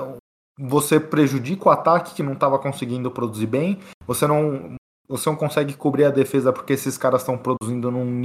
[0.59, 3.81] Você prejudica o ataque que não estava conseguindo produzir bem.
[4.07, 4.75] Você não
[5.09, 8.25] você não consegue cobrir a defesa porque esses caras estão produzindo num nível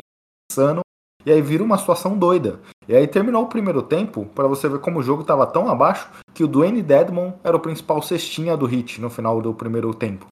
[0.51, 0.81] insano.
[1.25, 2.61] E aí vira uma situação doida.
[2.87, 6.09] E aí terminou o primeiro tempo, para você ver como o jogo estava tão abaixo,
[6.33, 10.27] que o Dwayne Dedmon era o principal cestinha do hit no final do primeiro tempo.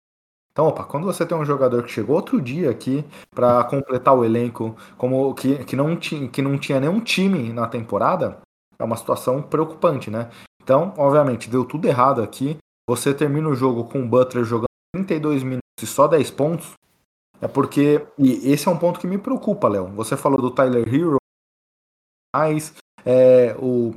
[0.54, 4.24] Então, opa, quando você tem um jogador que chegou outro dia aqui para completar o
[4.24, 8.40] elenco, como que, que, não tinha, que não tinha nenhum time na temporada,
[8.80, 10.30] é uma situação preocupante, né?
[10.64, 12.56] Então, obviamente, deu tudo errado aqui.
[12.90, 16.74] Você termina o jogo com o Butler jogando 32 minutos e só 10 pontos.
[17.42, 18.06] É porque.
[18.18, 19.88] E esse é um ponto que me preocupa, Léo.
[19.96, 21.18] Você falou do Tyler Hero,
[22.34, 22.74] mas
[23.06, 23.94] é, o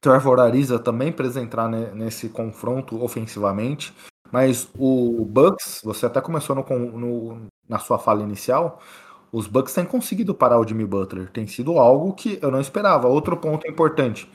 [0.00, 3.94] Trevor Ariza também precisa entrar nesse confronto ofensivamente.
[4.30, 6.62] Mas o Bucks, você até começou no,
[6.98, 8.78] no, na sua fala inicial,
[9.32, 11.30] os Bucks têm conseguido parar o Jimmy Butler.
[11.30, 13.08] Tem sido algo que eu não esperava.
[13.08, 14.30] Outro ponto importante.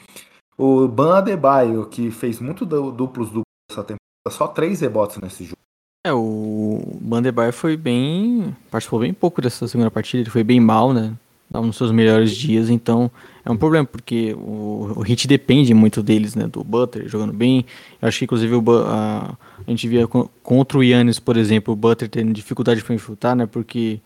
[0.58, 5.63] O Ban Adebayo, que fez muito duplos duplos essa temporada, só três rebotes nesse jogo.
[6.06, 8.54] É, o Ban Adebayo foi bem...
[8.70, 11.14] participou bem pouco dessa segunda partida, ele foi bem mal, né?
[11.48, 13.10] Estava nos seus melhores dias, então
[13.46, 16.46] é um problema, porque o, o Hit depende muito deles, né?
[16.48, 17.66] Do Butler jogando bem.
[18.02, 21.78] Eu acho que, inclusive, o, a, a gente via contra o Yannis, por exemplo, o
[21.78, 23.46] Butler tendo dificuldade para infiltrar, né?
[23.46, 24.02] Porque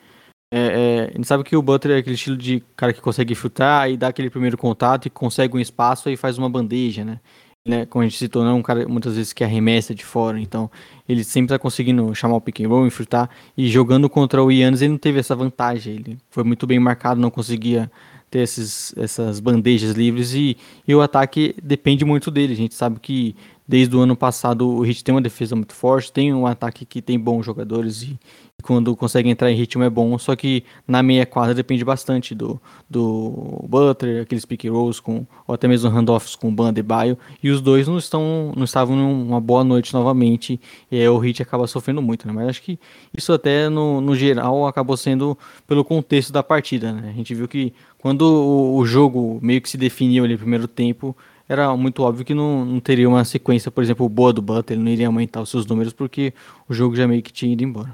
[0.54, 3.34] é, é, a gente sabe que o Butler é aquele estilo de cara que consegue
[3.34, 7.20] infiltrar e dá aquele primeiro contato e consegue um espaço e faz uma bandeja, né?
[7.68, 7.86] Né?
[7.86, 10.70] Como a gente citou, não é um cara muitas vezes que arremessa de fora, então
[11.08, 14.82] ele sempre está conseguindo chamar o pick and roll, infiltrar e jogando contra o Yannis
[14.82, 17.92] ele não teve essa vantagem, ele foi muito bem marcado, não conseguia
[18.30, 22.54] ter esses, essas bandejas livres e, e o ataque depende muito dele.
[22.54, 23.36] A gente sabe que
[23.68, 27.02] desde o ano passado o Heat tem uma defesa muito forte, tem um ataque que
[27.02, 28.18] tem bons jogadores e,
[28.64, 32.60] quando consegue entrar em ritmo é bom, só que na meia quadra depende bastante do,
[32.90, 37.50] do Butler, aqueles pick rolls com, ou até mesmo handoffs com Banda e Baio, e
[37.50, 40.60] os dois não, estão, não estavam numa boa noite novamente,
[40.92, 42.34] e aí o Hit acaba sofrendo muito, né?
[42.34, 42.80] mas acho que
[43.16, 47.10] isso até no, no geral acabou sendo pelo contexto da partida, né?
[47.10, 50.68] a gente viu que quando o, o jogo meio que se definiu ali no primeiro
[50.68, 51.16] tempo,
[51.48, 54.84] era muito óbvio que não, não teria uma sequência, por exemplo, boa do Butler, ele
[54.84, 56.34] não iria aumentar os seus números porque
[56.68, 57.94] o jogo já meio que tinha ido embora.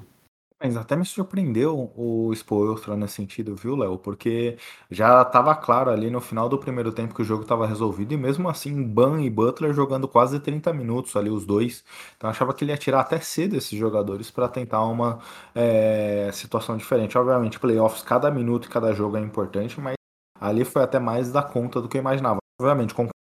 [0.66, 3.98] Mas até me surpreendeu o Spoelstra nesse sentido, viu, Léo?
[3.98, 4.58] Porque
[4.89, 8.18] já estava claro ali no final do primeiro tempo que o jogo estava resolvido, e
[8.18, 11.84] mesmo assim, Ban e Butler jogando quase 30 minutos ali, os dois.
[12.16, 15.20] Então achava que ele ia tirar até cedo esses jogadores para tentar uma
[15.54, 17.18] é, situação diferente.
[17.18, 19.96] Obviamente, playoffs, cada minuto e cada jogo é importante, mas
[20.39, 22.38] ali foi até mais da conta do que eu imaginava.
[22.58, 22.94] Obviamente,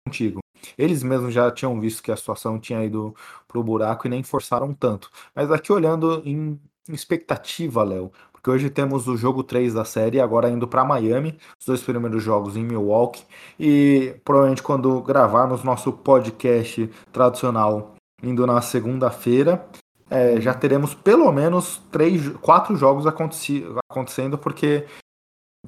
[0.07, 0.41] contigo.
[0.79, 3.15] Eles mesmos já tinham visto que a situação tinha ido
[3.47, 5.11] pro buraco e nem forçaram tanto.
[5.35, 8.11] Mas aqui olhando em expectativa, Léo?
[8.33, 12.23] Porque hoje temos o jogo 3 da série, agora indo para Miami, os dois primeiros
[12.23, 13.25] jogos em Milwaukee.
[13.59, 19.67] E provavelmente quando gravarmos nosso podcast tradicional, indo na segunda-feira,
[20.09, 24.87] é, já teremos pelo menos três, quatro jogos acontecendo, porque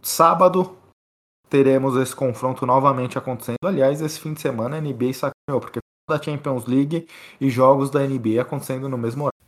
[0.00, 0.76] sábado
[1.48, 3.56] teremos esse confronto novamente acontecendo.
[3.64, 7.06] Aliás, esse fim de semana a NBA sacaneou, porque da Champions League
[7.40, 9.38] e jogos da NBA acontecendo no mesmo horário.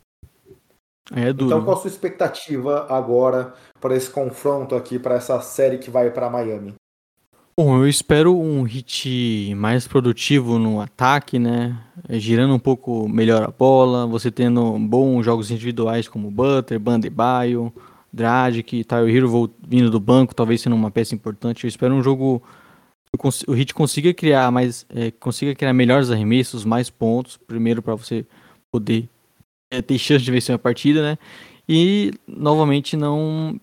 [1.13, 1.47] É duro.
[1.47, 6.11] Então, qual a sua expectativa agora para esse confronto aqui, para essa série que vai
[6.11, 6.75] para Miami?
[7.57, 11.77] Bom, eu espero um hit mais produtivo no ataque, né?
[12.07, 17.73] É, girando um pouco melhor a bola, você tendo bons jogos individuais como Butter, Bandebaio,
[18.11, 21.63] Dragic, Tyler Hero vindo do banco, talvez sendo uma peça importante.
[21.63, 22.41] Eu espero um jogo
[23.47, 28.25] o Hit consiga criar mais, é, consiga criar melhores arremessos, mais pontos, primeiro para você
[28.71, 29.09] poder
[29.69, 31.17] é, ter chance de vencer uma partida, né?
[31.67, 33.59] E novamente não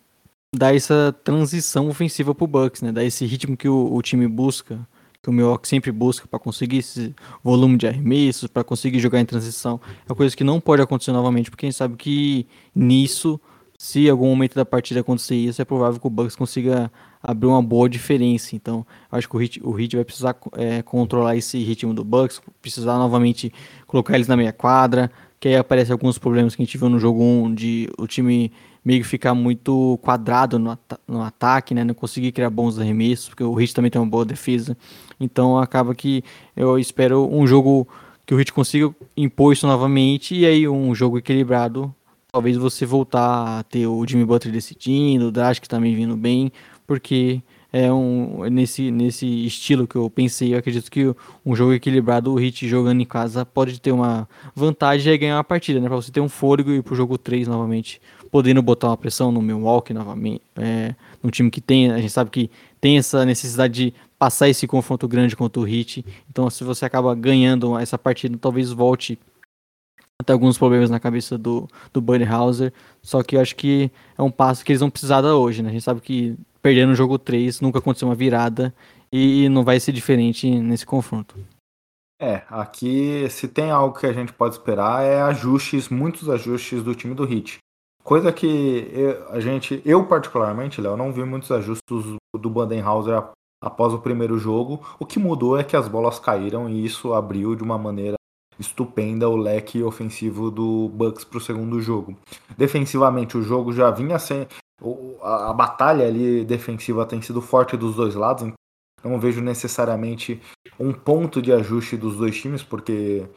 [0.54, 2.92] dar essa transição ofensiva pro Bucks, né?
[2.92, 4.86] Dar esse ritmo que o, o time busca,
[5.22, 9.24] que o Milwaukee sempre busca para conseguir esse volume de arremessos, para conseguir jogar em
[9.24, 9.80] transição.
[10.06, 13.40] É uma coisa que não pode acontecer novamente, porque a gente sabe que nisso,
[13.78, 16.90] se algum momento da partida acontecer isso, é provável que o Bucks consiga
[17.22, 18.56] abrir uma boa diferença.
[18.56, 22.42] Então, acho que o Heat, o Heat vai precisar é, controlar esse ritmo do Bucks,
[22.60, 23.52] precisar novamente
[23.86, 26.98] colocar eles na meia quadra, que aí aparecem alguns problemas que a gente viu no
[26.98, 28.50] jogo 1, de o time
[28.84, 31.84] meio que ficar muito quadrado no, at no ataque, né?
[31.84, 34.76] Não conseguir criar bons arremessos, porque o Heat também tem uma boa defesa.
[35.20, 36.24] Então acaba que
[36.56, 37.86] eu espero um jogo
[38.26, 41.94] que o Heat consiga impor isso novamente e aí um jogo equilibrado.
[42.30, 46.52] Talvez você voltar a ter o Jimmy Butler decidindo, o Dragic também vindo bem,
[46.86, 50.52] porque é um nesse, nesse estilo que eu pensei.
[50.52, 51.14] Eu acredito que
[51.44, 55.44] um jogo equilibrado, o Hit jogando em casa pode ter uma vantagem e ganhar uma
[55.44, 55.86] partida, né?
[55.86, 59.40] Para você ter um fôlego e pro jogo 3 novamente, podendo botar uma pressão no
[59.40, 63.94] Milwaukee novamente, é, num time que tem, a gente sabe que tem essa necessidade de
[64.18, 66.04] passar esse confronto grande contra o Hit.
[66.30, 69.18] Então, se você acaba ganhando essa partida, talvez volte
[70.20, 72.72] até alguns problemas na cabeça do, do Buddy Hauser.
[73.02, 75.68] Só que eu acho que é um passo que eles vão precisar dar hoje, né?
[75.68, 78.74] A gente sabe que perdendo no jogo 3, nunca aconteceu uma virada
[79.12, 81.36] e não vai ser diferente nesse confronto.
[82.20, 86.94] É, aqui se tem algo que a gente pode esperar é ajustes, muitos ajustes do
[86.94, 87.58] time do Hit.
[88.02, 93.22] Coisa que eu, a gente, eu particularmente, Léo, não vi muitos ajustes do Bandenhauser
[93.62, 94.84] após o primeiro jogo.
[94.98, 98.17] O que mudou é que as bolas caíram e isso abriu de uma maneira
[98.58, 102.16] estupenda o leque ofensivo do Bucks para o segundo jogo.
[102.56, 104.46] Defensivamente, o jogo já vinha sem.
[105.22, 110.40] A, batalha ali defensiva tem sido forte dos dois lados, então não vejo necessariamente
[110.78, 113.28] um ponto de ajuste dos dois times, porque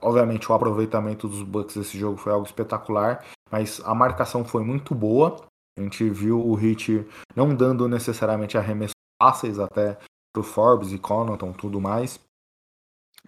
[0.00, 4.94] obviamente o aproveitamento dos Bucks nesse jogo foi algo espetacular, mas a marcação foi muito
[4.94, 5.36] boa.
[5.78, 9.98] A gente viu o Hit não dando necessariamente arremessos fáceis até
[10.32, 12.18] pro Forbes e Connaughton tudo mais.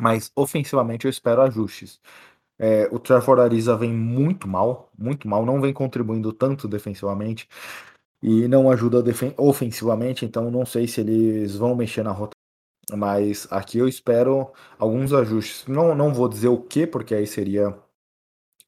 [0.01, 2.01] Mas ofensivamente eu espero ajustes.
[2.59, 7.49] É, o Trevor Ariza vem muito mal, muito mal, não vem contribuindo tanto defensivamente
[8.23, 9.05] e não ajuda
[9.37, 12.33] ofensivamente, então não sei se eles vão mexer na rota.
[12.93, 15.67] Mas aqui eu espero alguns ajustes.
[15.67, 17.77] Não, não vou dizer o que, porque aí seria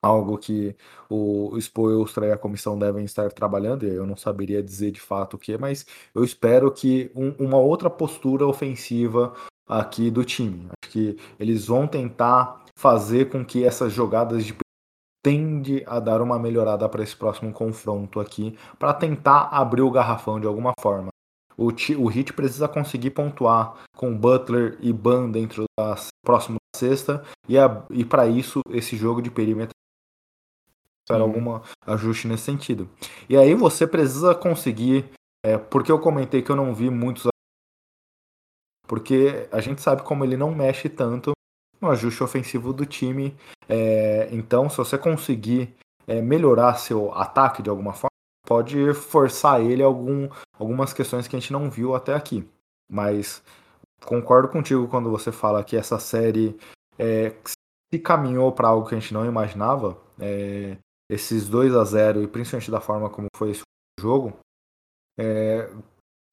[0.03, 0.77] algo que
[1.09, 5.35] o Spoelstra e a comissão devem estar trabalhando, e eu não saberia dizer de fato
[5.35, 9.35] o que, mas eu espero que um, uma outra postura ofensiva
[9.70, 10.66] aqui do time.
[10.83, 14.54] Acho que eles vão tentar fazer com que essas jogadas de
[15.22, 20.40] tende a dar uma melhorada para esse próximo confronto aqui, para tentar abrir o garrafão
[20.40, 21.09] de alguma forma.
[21.56, 27.56] O, o Heat precisa conseguir pontuar com Butler e Ban dentro da próxima sexta, e,
[27.90, 29.74] e para isso esse jogo de perímetro
[31.06, 32.88] para algum ajuste nesse sentido.
[33.28, 35.04] E aí você precisa conseguir,
[35.44, 37.26] é, porque eu comentei que eu não vi muitos
[38.90, 41.31] porque a gente sabe como ele não mexe tanto
[41.81, 43.37] no ajuste ofensivo do time.
[43.68, 45.76] É, então, se você conseguir
[46.09, 48.11] é, melhorar seu ataque de alguma forma,
[48.44, 52.44] pode forçar ele algum, algumas questões que a gente não viu até aqui.
[52.90, 53.40] Mas
[54.05, 56.59] concordo contigo quando você fala que essa série
[56.98, 57.33] é,
[57.94, 59.96] se caminhou para algo que a gente não imaginava.
[60.18, 60.76] É,
[61.09, 63.62] esses 2 a 0 e principalmente da forma como foi esse
[64.00, 64.37] jogo,
[65.16, 65.70] é,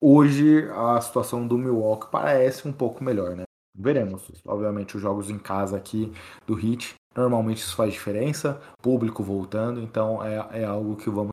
[0.01, 3.43] Hoje a situação do Milwaukee parece um pouco melhor, né?
[3.75, 4.23] Veremos.
[4.45, 6.11] Obviamente, os jogos em casa aqui
[6.45, 11.29] do Heat, normalmente isso faz diferença, público voltando, então é, é algo que vamos.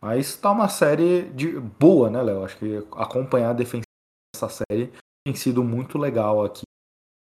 [0.00, 2.44] Mas tá uma série de boa, né, Léo?
[2.44, 3.84] Acho que acompanhar a defesa
[4.34, 4.92] dessa série
[5.24, 6.62] tem sido muito legal aqui.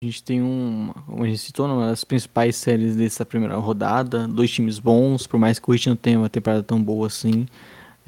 [0.02, 4.50] A gente tem um, a gente citou, uma das principais séries dessa primeira rodada, dois
[4.50, 7.46] times bons, por mais que o Heat não tenha uma temporada tão boa assim.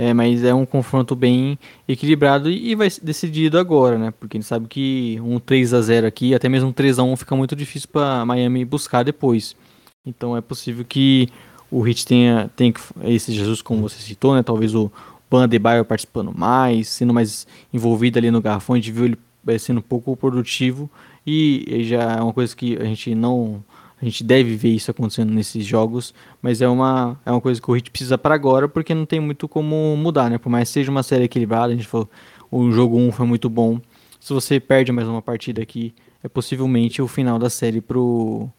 [0.02, 4.10] É, mas é um confronto bem equilibrado e vai ser decidido agora, né?
[4.10, 7.04] Porque a gente sabe que um 3 a 0 aqui, até mesmo um 3 a
[7.04, 9.56] 1 fica muito difícil para Miami buscar depois.
[10.04, 11.30] Então é possível que
[11.70, 14.42] o Heat tenha, tenha esse Jesus como você citou, né?
[14.42, 14.92] Talvez o
[15.30, 19.58] Ban Adebayo participando mais, sendo mais envolvido ali no garrafão, a gente viu ele é,
[19.60, 20.90] sendo um pouco produtivo
[21.28, 23.64] e já é uma coisa que a gente não
[24.02, 27.70] a gente deve ver isso acontecendo nesses jogos, mas é uma, é uma coisa que
[27.70, 30.40] o Heat precisa para agora, porque não tem muito como mudar, né?
[30.40, 32.10] Por mais que seja uma série equilibrada, a gente falou,
[32.50, 33.80] o jogo 1 foi muito bom.
[34.20, 38.50] Se você perde mais uma partida aqui, é possivelmente o final da série pro,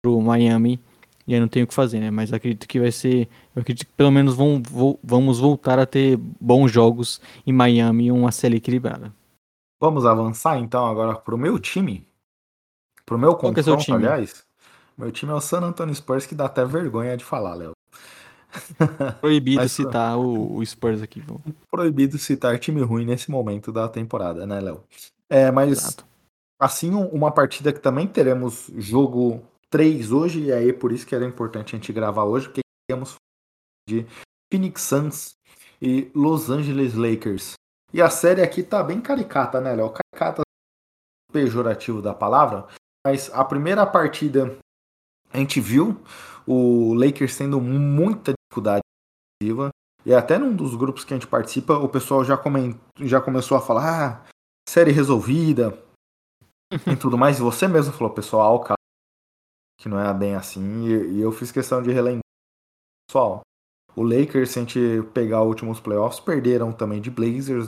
[0.00, 0.78] pro Miami.
[1.26, 2.10] E aí não tem o que fazer, né?
[2.10, 3.28] Mas acredito que vai ser.
[3.56, 8.06] Eu acredito que pelo menos vão, vão, vamos voltar a ter bons jogos em Miami
[8.06, 9.12] e uma série equilibrada.
[9.80, 12.06] Vamos avançar então agora pro meu time?
[13.06, 14.44] Pro meu Qual confronto, é aliás.
[14.96, 17.72] Meu time é o San Antonio Spurs, que dá até vergonha de falar, Léo.
[19.20, 21.22] Proibido Mas, citar o, o, Spurs aqui.
[21.70, 24.84] Proibido citar time ruim nesse momento da temporada, né, Léo?
[25.28, 26.06] É, mas Exato.
[26.60, 31.24] assim, uma partida que também teremos jogo 3 hoje, e aí por isso que era
[31.24, 33.16] importante a gente gravar hoje, porque temos
[33.88, 34.06] de
[34.52, 35.34] Phoenix Suns
[35.82, 37.54] e Los Angeles Lakers.
[37.92, 39.92] E a série aqui tá bem caricata, né, Léo?
[39.92, 40.42] Caricata
[41.32, 42.68] pejorativo da palavra,
[43.04, 44.56] mas a primeira partida
[45.34, 46.00] a gente viu
[46.46, 48.82] o Lakers tendo muita dificuldade
[50.06, 52.76] e até num dos grupos que a gente participa, o pessoal já, coment...
[53.00, 54.26] já começou a falar ah,
[54.68, 55.76] série resolvida
[56.86, 57.38] e tudo mais.
[57.38, 58.76] E você mesmo falou, pessoal, calma,
[59.80, 60.86] que não é bem assim.
[60.86, 62.22] E, eu fiz questão de relembrar.
[63.08, 63.40] Pessoal,
[63.96, 67.66] o Lakers, se a gente pegar os últimos playoffs, perderam também de Blazers,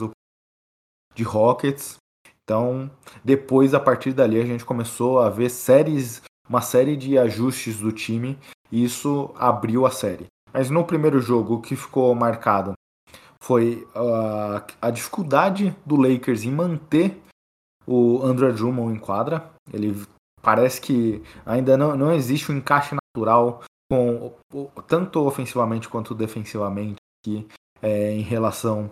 [1.15, 1.97] de Rockets.
[2.45, 2.91] Então,
[3.25, 7.93] depois, a partir dali, a gente começou a ver séries uma série de ajustes do
[7.93, 8.39] time
[8.71, 10.27] e isso abriu a série.
[10.53, 12.73] Mas no primeiro jogo, o que ficou marcado
[13.43, 17.21] foi uh, a dificuldade do Lakers em manter
[17.87, 19.51] o Andrew Drummond em quadra.
[19.73, 20.03] Ele
[20.43, 24.33] parece que ainda não, não existe um encaixe natural com
[24.87, 27.47] tanto ofensivamente quanto defensivamente aqui,
[27.81, 28.91] é, em relação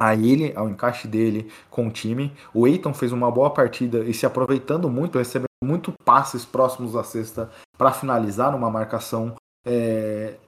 [0.00, 2.32] a ele, ao encaixe dele com o time.
[2.54, 7.04] O Eiton fez uma boa partida e se aproveitando muito, recebendo muito passes próximos à
[7.04, 9.34] cesta para finalizar numa marcação
[9.64, 10.38] é,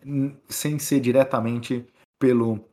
[0.49, 1.87] sem ser diretamente
[2.19, 2.65] pelo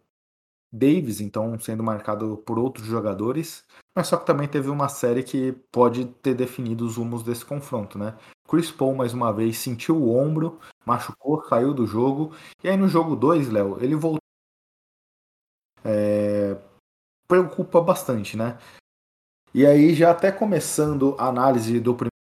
[0.71, 3.63] Davis, então sendo marcado por outros jogadores,
[3.97, 7.97] mas só que também teve uma série que pode ter definido os rumos desse confronto,
[7.97, 8.17] né?
[8.47, 12.87] Chris Paul mais uma vez sentiu o ombro, machucou, saiu do jogo, e aí no
[12.87, 14.19] jogo 2, Léo, ele voltou.
[15.83, 16.55] É...
[17.27, 18.57] Preocupa bastante, né?
[19.53, 22.18] E aí, já até começando a análise do primeiro.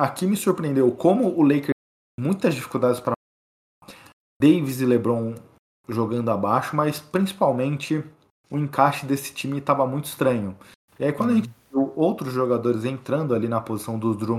[0.00, 1.74] Aqui me surpreendeu como o Lakers
[2.18, 3.12] muitas dificuldades para
[4.40, 5.34] Davis e LeBron
[5.86, 8.02] jogando abaixo, mas principalmente
[8.50, 10.56] o encaixe desse time estava muito estranho.
[10.98, 14.38] E aí quando a gente viu outros jogadores entrando ali na posição dos Drum,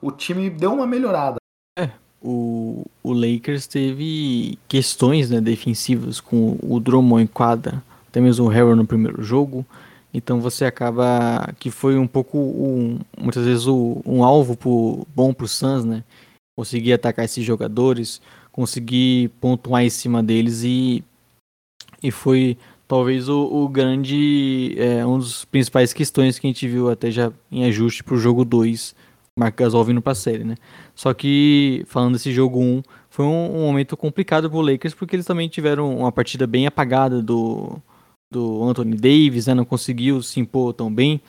[0.00, 1.38] o time deu uma melhorada.
[1.76, 1.90] É,
[2.22, 8.48] o, o Lakers teve questões né, defensivas com o Drummond em quadra, até mesmo o
[8.48, 9.66] Harrell no primeiro jogo.
[10.12, 15.32] Então você acaba que foi um pouco um, muitas vezes o, um alvo pro, bom
[15.32, 16.04] para o Suns, né?
[16.54, 21.02] Conseguir atacar esses jogadores, conseguir pontuar em cima deles e,
[22.02, 26.90] e foi talvez o, o grande é, um dos principais questões que a gente viu
[26.90, 28.94] até já em ajuste para o jogo 2,
[29.38, 30.56] Marc Gasol vindo para a série, né?
[30.94, 34.92] Só que falando desse jogo 1, um, foi um, um momento complicado para o Lakers
[34.92, 37.80] porque eles também tiveram uma partida bem apagada do
[38.32, 41.20] do Anthony Davis, né, não conseguiu se impor tão bem.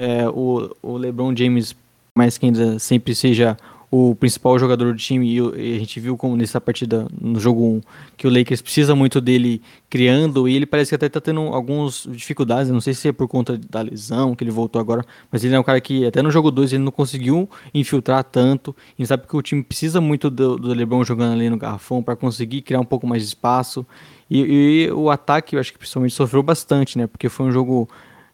[0.00, 1.74] É, o, o LeBron James,
[2.16, 3.56] mais que ainda sempre seja
[3.90, 7.80] o principal jogador do time, e a gente viu como nessa partida, no jogo 1,
[8.18, 12.06] que o Lakers precisa muito dele criando, e ele parece que até está tendo algumas
[12.10, 15.54] dificuldades, não sei se é por conta da lesão, que ele voltou agora, mas ele
[15.54, 19.26] é um cara que até no jogo 2 ele não conseguiu infiltrar tanto, e sabe
[19.26, 22.80] que o time precisa muito do, do LeBron jogando ali no garrafão para conseguir criar
[22.80, 23.86] um pouco mais de espaço,
[24.30, 27.06] e, e, o ataque, eu acho que principalmente sofreu bastante, né?
[27.06, 27.88] Porque foi um jogo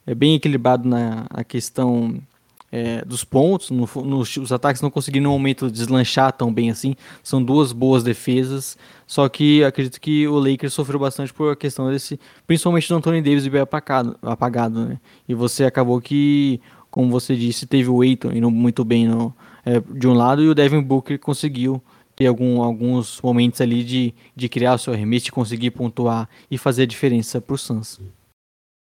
[0.07, 2.21] é, bem equilibrado na, na questão
[2.73, 3.71] é, dos pontos.
[3.71, 6.97] No, no, os ataques não conseguiram no momento deslanchar tão bem assim.
[7.23, 8.77] São duas boas defesas.
[9.07, 13.23] Só que acredito que o Lakers sofreu bastante por a questão desse, principalmente do Anthony
[13.23, 14.99] Davis bem apagado, apagado, né?
[15.29, 19.33] E você acabou que, como você disse, teve o Aiton indo muito bem no,
[19.65, 21.81] é, de um lado e o Devin Booker conseguiu
[22.17, 26.83] ter algum, alguns momentos ali de, de criar o seu arremesso, conseguir pontuar e fazer
[26.83, 28.01] a diferença para o Suns.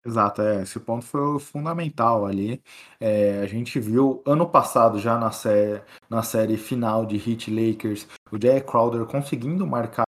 [0.03, 2.61] Exato, é, esse ponto foi fundamental ali.
[2.99, 8.07] É, a gente viu ano passado, já na, sé na série final de Heat Lakers,
[8.31, 10.03] o Jay Crowder conseguindo marcar.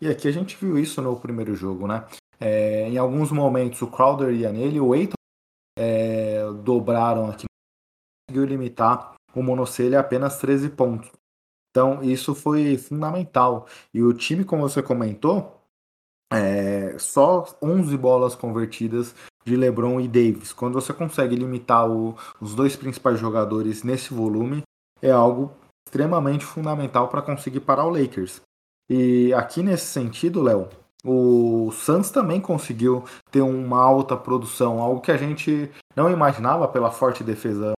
[0.00, 2.06] E aqui a gente viu isso no primeiro jogo, né?
[2.40, 5.14] É, em alguns momentos o Crowder ia nele, o Eiton
[5.78, 7.44] é, dobraram aqui,
[8.26, 11.10] conseguiu limitar o monocelha a apenas 13 pontos.
[11.74, 13.66] Então, isso foi fundamental.
[13.92, 15.60] E o time, como você comentou,
[16.32, 19.12] é, só 11 bolas convertidas
[19.44, 20.52] de LeBron e Davis.
[20.52, 24.62] Quando você consegue limitar o, os dois principais jogadores nesse volume,
[25.02, 25.50] é algo
[25.84, 28.40] extremamente fundamental para conseguir parar o Lakers.
[28.88, 30.68] E aqui nesse sentido, Léo,
[31.04, 36.92] o Suns também conseguiu ter uma alta produção, algo que a gente não imaginava pela
[36.92, 37.72] forte defesa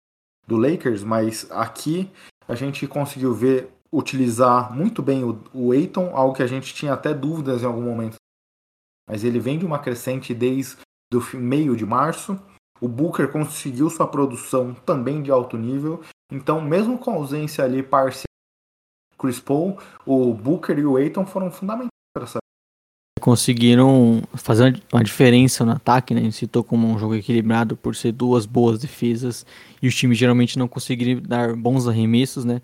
[0.45, 2.11] do Lakers, mas aqui
[2.47, 6.93] a gente conseguiu ver utilizar muito bem o, o Eiton, algo que a gente tinha
[6.93, 8.15] até dúvidas em algum momento.
[9.09, 10.77] Mas ele vem de uma crescente desde
[11.13, 12.39] o meio de março.
[12.81, 16.01] O Booker conseguiu sua produção também de alto nível.
[16.31, 18.25] Então, mesmo com a ausência ali parcial
[19.17, 22.39] Chris Paul, o Booker e o Eiton foram fundamentais para essa
[23.25, 26.21] conseguiram fazer uma diferença no ataque, né?
[26.21, 29.43] A gente citou como um jogo equilibrado por ser duas boas defesas
[29.81, 32.61] e os times geralmente não conseguiram dar bons arremessos, né?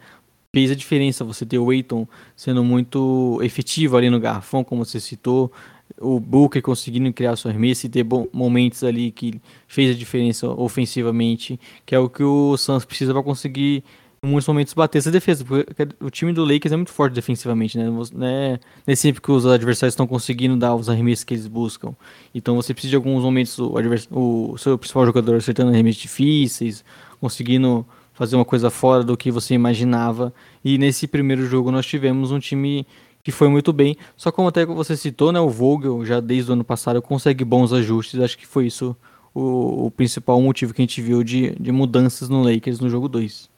[0.54, 5.00] Fez a diferença você ter o Eiton sendo muito efetivo ali no garrafão, como você
[5.00, 5.52] citou,
[6.00, 11.60] o Booker conseguindo criar sua arremesso e ter momentos ali que fez a diferença ofensivamente,
[11.86, 13.84] que é o que o Suns precisa para conseguir
[14.24, 15.66] em muitos momentos bater essa defesa, porque
[16.00, 17.86] o time do Lakers é muito forte defensivamente, né?
[17.86, 21.48] Não é, não é sempre que os adversários estão conseguindo dar os arremessos que eles
[21.48, 21.96] buscam.
[22.36, 23.74] Então você precisa de alguns momentos o,
[24.12, 26.86] o seu principal jogador acertando arremessos difíceis,
[27.20, 27.84] conseguindo
[28.22, 30.32] fazer uma coisa fora do que você imaginava.
[30.64, 32.86] E nesse primeiro jogo nós tivemos um time
[33.24, 33.98] que foi muito bem.
[34.16, 37.74] Só como até você citou, né, o Vogel já desde o ano passado consegue bons
[37.74, 38.20] ajustes.
[38.20, 38.96] Acho que foi isso
[39.34, 43.10] o, o principal motivo que a gente viu de, de mudanças no Lakers no jogo
[43.10, 43.50] 2.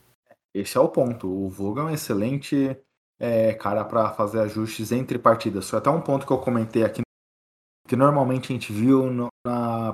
[0.54, 1.28] Esse é o ponto.
[1.28, 2.74] O Vogel é um excelente
[3.20, 5.68] é, cara para fazer ajustes entre partidas.
[5.68, 7.02] Foi até um ponto que eu comentei aqui
[7.86, 9.92] que normalmente a gente viu no, na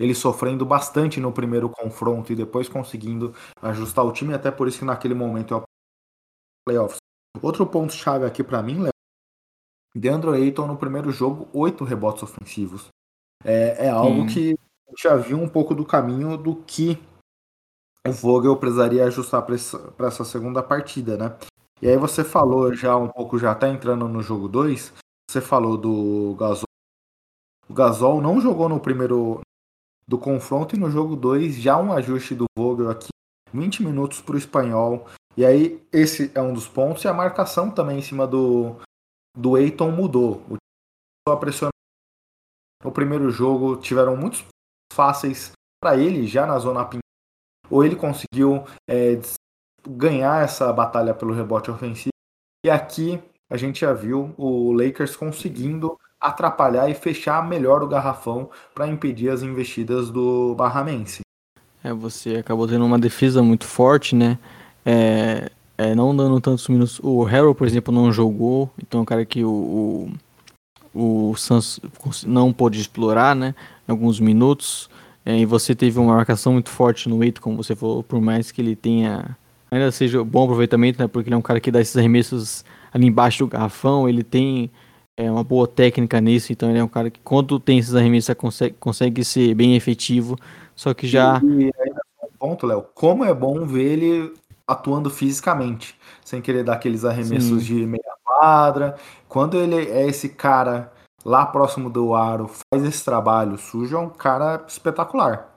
[0.00, 4.78] ele sofrendo bastante no primeiro confronto e depois conseguindo ajustar o time, até por isso
[4.78, 5.62] que naquele momento é
[6.66, 6.96] playoffs.
[7.42, 8.92] Outro ponto chave aqui para mim, Léo,
[9.94, 12.88] Deandre Ayton no primeiro jogo, oito rebotes ofensivos.
[13.44, 14.26] É, é algo hum.
[14.26, 14.58] que
[14.98, 16.98] já viu um pouco do caminho do que
[18.06, 21.36] o Vogel precisaria ajustar para essa segunda partida, né?
[21.82, 24.94] E aí você falou já um pouco, já tá entrando no jogo 2,
[25.30, 26.64] você falou do Gasol.
[27.68, 29.40] O Gasol não jogou no primeiro
[30.10, 33.10] do confronto e no jogo 2 já um ajuste do Vogel aqui,
[33.54, 35.06] 20 minutos para o espanhol.
[35.36, 38.74] E aí esse é um dos pontos e a marcação também em cima do
[39.38, 40.42] do Eiton mudou.
[40.50, 40.56] O
[41.28, 41.70] só pressionou
[42.82, 44.44] no primeiro jogo, tiveram muitos
[44.92, 47.00] fáceis para ele já na zona pintada.
[47.70, 49.20] Ou ele conseguiu é,
[49.88, 52.10] ganhar essa batalha pelo rebote ofensivo.
[52.66, 58.50] E aqui a gente já viu o Lakers conseguindo atrapalhar e fechar melhor o garrafão
[58.74, 61.20] para impedir as investidas do Barramense.
[61.82, 64.38] É, você acabou tendo uma defesa muito forte, né?
[64.84, 67.00] É, é, não dando tantos minutos.
[67.02, 70.10] O Harold, por exemplo, não jogou, então é um cara que o,
[70.94, 71.80] o, o Suns
[72.26, 73.54] não pôde explorar, né?
[73.88, 74.90] Alguns minutos.
[75.24, 78.50] É, e você teve uma marcação muito forte no Eito, como você falou, por mais
[78.50, 79.36] que ele tenha
[79.70, 81.06] ainda seja bom aproveitamento, né?
[81.06, 84.70] Porque ele é um cara que dá esses arremessos ali embaixo do garrafão, ele tem
[85.20, 88.34] é, uma boa técnica nisso, então ele é um cara que quando tem esses arremessos
[88.34, 90.36] consegue, consegue ser bem efetivo,
[90.74, 91.40] só que já...
[91.44, 94.34] E ainda um ponto, Léo, como é bom ver ele
[94.66, 95.94] atuando fisicamente,
[96.24, 97.74] sem querer dar aqueles arremessos Sim.
[97.74, 98.96] de meia quadra,
[99.28, 100.90] quando ele é esse cara
[101.22, 105.49] lá próximo do aro, faz esse trabalho sujo, é um cara espetacular.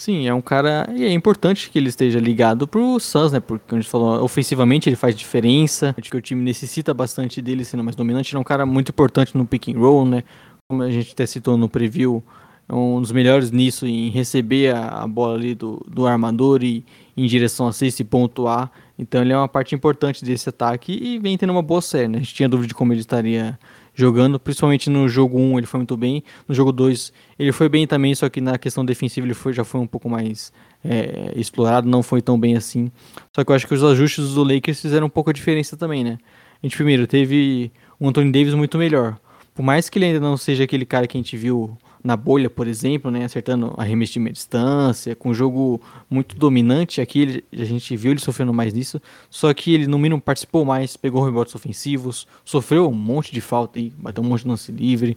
[0.00, 0.88] Sim, é um cara.
[0.96, 3.38] E é importante que ele esteja ligado pro Suns, né?
[3.38, 5.94] Porque, como a gente falou, ofensivamente ele faz diferença.
[5.94, 8.32] Acho que o time necessita bastante dele sendo mais dominante.
[8.32, 10.24] Ele é um cara muito importante no pick and roll, né?
[10.66, 12.24] Como a gente até citou no preview,
[12.66, 16.82] é um dos melhores nisso, em receber a, bola ali do, do armador e
[17.14, 18.72] em direção a cesta e pontuar.
[18.98, 22.16] Então ele é uma parte importante desse ataque e vem tendo uma boa série, né?
[22.16, 23.58] A gente tinha dúvida de como ele estaria
[23.94, 27.86] jogando, principalmente no jogo 1 ele foi muito bem, no jogo 2 ele foi bem
[27.86, 30.52] também, só que na questão defensiva ele foi, já foi um pouco mais
[30.84, 32.90] é, explorado, não foi tão bem assim.
[33.34, 36.04] Só que eu acho que os ajustes do Lakers fizeram um pouco a diferença também,
[36.04, 36.18] né?
[36.62, 39.18] A gente primeiro teve o Anthony Davis muito melhor.
[39.54, 42.48] Por mais que ele ainda não seja aquele cara que a gente viu na bolha,
[42.48, 47.00] por exemplo, né, acertando arremesso de meia distância, com um jogo muito dominante.
[47.00, 50.64] Aqui ele, a gente viu ele sofrendo mais nisso, só que ele no mínimo participou
[50.64, 54.72] mais, pegou rebotes ofensivos, sofreu um monte de falta e bateu um monte de lance
[54.72, 55.16] livre.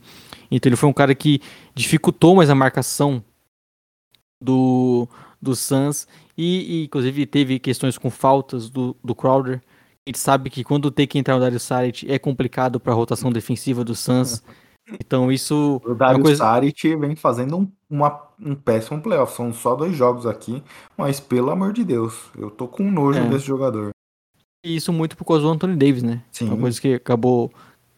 [0.51, 1.41] Então ele foi um cara que
[1.73, 3.23] dificultou mais a marcação
[4.41, 5.07] do,
[5.41, 6.07] do Suns
[6.37, 9.61] e, e inclusive teve questões com faltas do, do Crowder.
[10.05, 12.95] A gente sabe que quando tem que entrar o Dario Saric é complicado para a
[12.95, 14.43] rotação defensiva do Suns.
[14.99, 15.81] Então isso.
[15.83, 16.37] O Dario é coisa...
[16.37, 19.35] Saric vem fazendo um, uma, um péssimo playoff.
[19.35, 20.61] São só dois jogos aqui,
[20.97, 23.27] mas pelo amor de Deus, eu tô com nojo é.
[23.27, 23.91] desse jogador.
[24.65, 26.21] E isso muito por causa do Anthony Davis, né?
[26.31, 26.47] Sim.
[26.47, 27.51] Uma coisa que acabou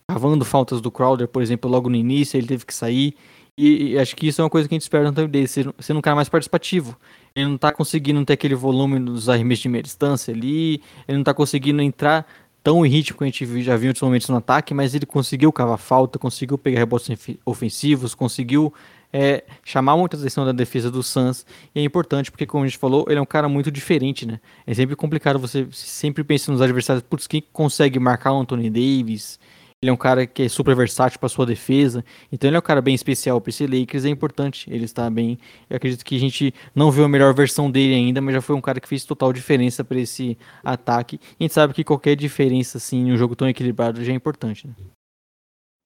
[0.08, 3.16] cavando faltas do Crowder, por exemplo, logo no início, ele teve que sair.
[3.58, 5.52] E, e, acho que isso é uma coisa que a gente espera do Anthony Davis,
[5.52, 6.98] ser, ser um cara mais participativo.
[7.34, 11.24] Ele não tá conseguindo ter aquele volume dos arremessos de meia distância ali, ele não
[11.24, 12.26] tá conseguindo entrar
[12.66, 15.06] tão em ritmo que a gente já viu em outros momentos no ataque, mas ele
[15.06, 18.74] conseguiu cavar falta, conseguiu pegar rebotes ofensivos, conseguiu
[19.14, 21.46] é, chamar muita atenção da defesa do Suns.
[21.76, 24.40] E é importante porque, como a gente falou, ele é um cara muito diferente, né?
[24.66, 29.40] É sempre complicado, você sempre pensa nos adversários, putz, quem consegue marcar o Anthony Davis?
[29.86, 32.04] Ele é um cara que é super versátil para sua defesa.
[32.32, 34.04] Então ele é um cara bem especial para esse Lakers.
[34.04, 35.38] É importante ele estar bem.
[35.70, 38.56] Eu acredito que a gente não viu a melhor versão dele ainda, mas já foi
[38.56, 41.20] um cara que fez total diferença para esse ataque.
[41.40, 44.16] E a gente sabe que qualquer diferença assim em um jogo tão equilibrado já é
[44.16, 44.68] importante.
[44.68, 44.74] Né?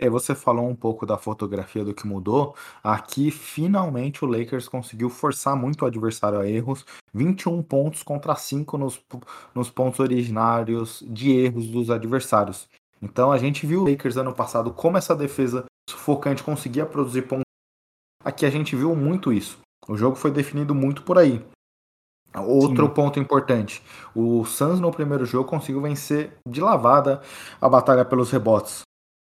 [0.01, 2.55] É, você falou um pouco da fotografia do que mudou.
[2.81, 6.85] Aqui, finalmente, o Lakers conseguiu forçar muito o adversário a erros.
[7.13, 9.01] 21 pontos contra 5 nos,
[9.53, 12.69] nos pontos originários de erros dos adversários.
[13.01, 17.43] Então a gente viu o Lakers ano passado como essa defesa sufocante conseguia produzir pontos.
[18.23, 19.59] Aqui a gente viu muito isso.
[19.87, 21.43] O jogo foi definido muito por aí.
[22.37, 22.93] Outro Sim.
[22.93, 23.81] ponto importante:
[24.13, 27.21] o Suns no primeiro jogo conseguiu vencer de lavada
[27.59, 28.81] a batalha pelos rebotes.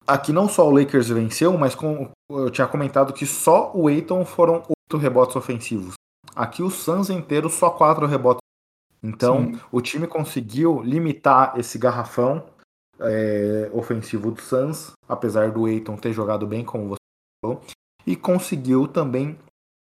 [0.08, 4.24] Aqui não só o Lakers venceu, mas com, eu tinha comentado que só o Aiton
[4.24, 5.96] foram oito rebotes ofensivos.
[6.36, 8.42] Aqui o Suns inteiro só quatro rebotes.
[9.02, 9.60] Então Sim.
[9.72, 12.44] o time conseguiu limitar esse garrafão
[13.00, 17.00] é, ofensivo do Suns, apesar do Aiton ter jogado bem, como você
[17.44, 17.62] falou,
[18.06, 19.38] e conseguiu também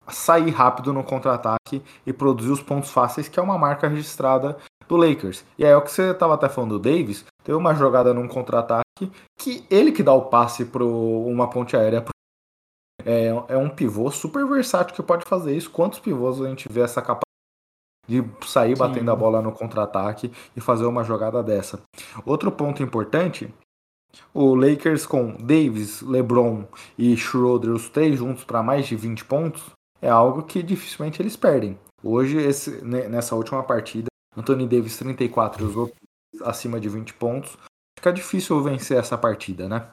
[0.10, 4.58] sair rápido no contra-ataque e produzir os pontos fáceis, que é uma marca registrada
[4.88, 5.46] do Lakers.
[5.58, 8.28] E aí, é o que você estava até falando do Davis, teve uma jogada num
[8.28, 8.84] contra-ataque
[9.38, 12.02] que ele que dá o passe para uma ponte aérea.
[12.02, 12.12] Pro...
[13.04, 15.72] É, é um pivô super versátil que pode fazer isso.
[15.72, 17.31] Quantos pivôs a gente vê essa capacidade?
[18.12, 18.80] De sair Sim.
[18.80, 21.82] batendo a bola no contra-ataque e fazer uma jogada dessa.
[22.26, 23.54] Outro ponto importante,
[24.34, 26.66] o Lakers com Davis, LeBron
[26.98, 29.64] e Schroeder, os três juntos para mais de 20 pontos,
[30.02, 31.80] é algo que dificilmente eles perdem.
[32.04, 35.98] Hoje, esse, nessa última partida, Anthony Davis 34 e os outros
[36.44, 37.58] acima de 20 pontos.
[37.98, 39.86] Fica difícil vencer essa partida, né?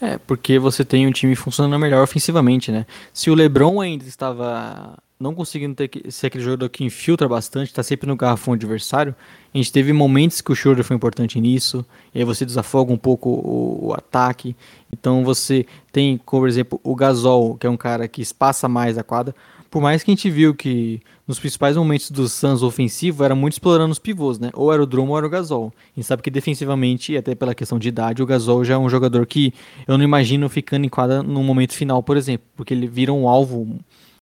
[0.00, 2.86] É, porque você tem um time funcionando melhor ofensivamente, né?
[3.12, 7.82] Se o LeBron ainda estava não conseguindo ter, ser aquele jogador que infiltra bastante, está
[7.82, 9.14] sempre no garrafão adversário,
[9.52, 12.98] a gente teve momentos que o Schroeder foi importante nisso, e aí você desafoga um
[12.98, 14.54] pouco o, o, ataque.
[14.92, 19.02] Então você tem, por exemplo, o Gasol, que é um cara que espaça mais a
[19.02, 19.34] quadra,
[19.70, 23.54] por mais que a gente viu que nos principais momentos do Suns ofensivo era muito
[23.54, 24.50] explorando os pivôs, né?
[24.54, 25.72] Ou era o Drummond ou era o Gasol.
[25.76, 28.88] A gente sabe que defensivamente, até pela questão de idade, o Gasol já é um
[28.88, 29.52] jogador que
[29.86, 33.28] eu não imagino ficando em quadra no momento final, por exemplo, porque ele vira um
[33.28, 33.78] alvo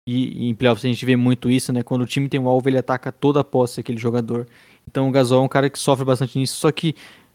[0.06, 1.82] e, e em playoffs a gente vê muito isso, né?
[1.82, 4.46] Quando o time tem um alvo, ele ataca toda a posse aquele jogador.
[4.88, 6.94] Então o Gasol é um cara que sofre bastante nisso, só que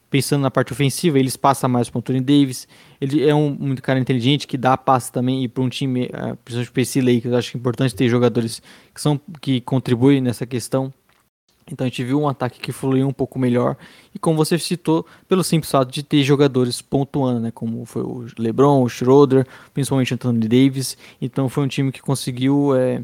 [0.09, 2.68] pensando na parte ofensiva, ele passa mais para o Anthony Davis.
[2.99, 6.36] Ele é um, um cara inteligente que dá passe também e para um time, uh,
[6.43, 8.61] principalmente para esse Lakers, acho que é importante ter jogadores
[8.93, 10.93] que são que contribuem nessa questão.
[11.72, 13.76] Então a gente viu um ataque que fluiu um pouco melhor
[14.13, 18.26] e como você citou, pelo simples fato de ter jogadores pontuando, né, como foi o
[18.38, 20.97] LeBron, o Schroeder, principalmente Anthony Davis.
[21.22, 23.03] Então foi um time que conseguiu é,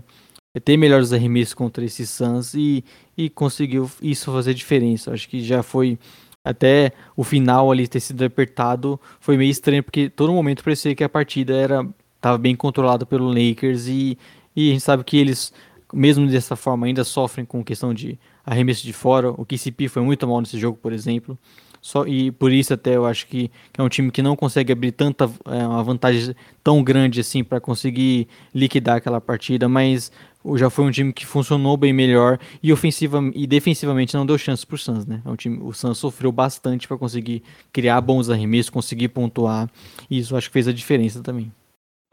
[0.63, 2.83] ter melhores arremessos contra esses Suns e,
[3.17, 5.11] e conseguiu isso fazer diferença.
[5.11, 5.97] Acho que já foi
[6.43, 11.03] até o final ali ter sido apertado foi meio estranho, porque todo momento parecia que
[11.03, 14.17] a partida era estava bem controlada pelo Lakers e,
[14.55, 15.53] e a gente sabe que eles,
[15.93, 19.31] mesmo dessa forma, ainda sofrem com questão de arremesso de fora.
[19.31, 21.37] O KCP foi muito mal nesse jogo, por exemplo.
[21.83, 24.71] Só, e por isso até eu acho que, que é um time que não consegue
[24.71, 26.33] abrir tanta é, uma vantagem
[26.63, 30.09] tão grande assim para conseguir liquidar aquela partida, mas
[30.55, 34.65] já foi um time que funcionou bem melhor e ofensiva e defensivamente não deu chance
[34.65, 35.21] pro Suns, né?
[35.25, 39.69] É um time, o Suns sofreu bastante para conseguir criar bons arremessos, conseguir pontuar,
[40.09, 41.51] e isso acho que fez a diferença também.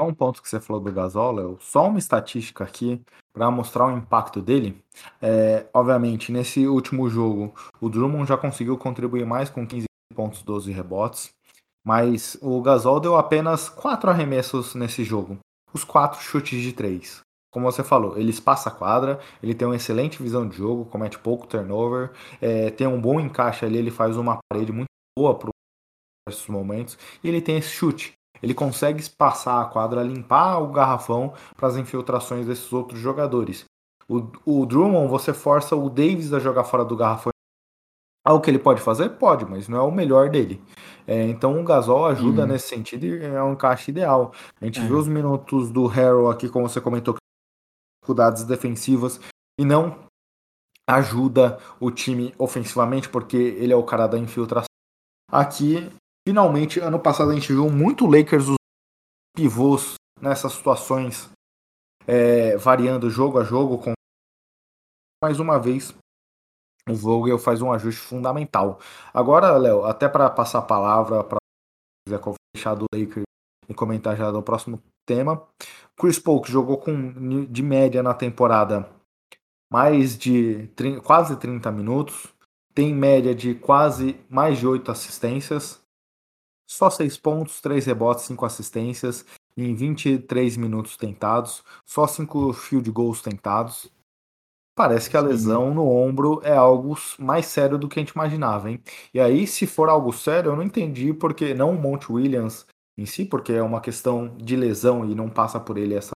[0.01, 3.01] Só um ponto que você falou do Gasol, só uma estatística aqui
[3.33, 4.83] para mostrar o impacto dele.
[5.21, 10.73] É, obviamente, nesse último jogo, o Drummond já conseguiu contribuir mais com 15 pontos, 12
[10.73, 11.31] rebotes,
[11.85, 15.39] mas o Gasol deu apenas 4 arremessos nesse jogo,
[15.73, 19.77] os 4 chutes de 3 como você falou, ele espaça a quadra, ele tem uma
[19.77, 24.17] excelente visão de jogo, comete pouco turnover, é, tem um bom encaixe ali, ele faz
[24.17, 24.87] uma parede muito
[25.19, 25.51] boa para
[26.29, 28.13] esses momentos, e ele tem esse chute.
[28.43, 33.65] Ele consegue espaçar a quadra, limpar o garrafão para as infiltrações desses outros jogadores.
[34.09, 37.31] O, o Drummond, você força o Davis a jogar fora do garrafão.
[38.25, 39.09] Algo que ele pode fazer?
[39.11, 40.63] Pode, mas não é o melhor dele.
[41.07, 42.49] É, então o Gasol ajuda uhum.
[42.49, 44.33] nesse sentido e é um encaixe ideal.
[44.61, 44.85] A gente é.
[44.85, 47.17] viu os minutos do Harrell aqui, como você comentou,
[48.03, 49.21] dificuldades defensivas
[49.59, 49.99] e não
[50.89, 54.67] ajuda o time ofensivamente, porque ele é o cara da infiltração.
[55.31, 55.89] Aqui,
[56.27, 58.57] finalmente, ano passado a gente viu muito Lakers os
[59.35, 61.31] pivôs nessas situações
[62.07, 63.79] é, variando jogo a jogo.
[63.79, 63.93] Com...
[65.23, 65.95] Mais uma vez,
[66.89, 68.79] o Vogel faz um ajuste fundamental.
[69.13, 71.39] Agora, Léo, até para passar a palavra para
[72.07, 72.21] quiser
[72.57, 73.25] fechar do Lakers
[73.69, 75.47] e comentar já no próximo tema.
[75.97, 78.89] Chris Paul jogou com de média na temporada
[79.73, 82.27] mais de 30, quase 30 minutos,
[82.75, 85.80] tem média de quase mais de 8 assistências,
[86.71, 93.21] só 6 pontos, 3 rebotes, 5 assistências em 23 minutos tentados, só 5 field goals
[93.21, 93.91] tentados.
[94.77, 98.71] Parece que a lesão no ombro é algo mais sério do que a gente imaginava,
[98.71, 98.81] hein?
[99.13, 102.65] E aí, se for algo sério, eu não entendi porque não o Monte Williams
[102.97, 106.13] em si, porque é uma questão de lesão e não passa por ele essa.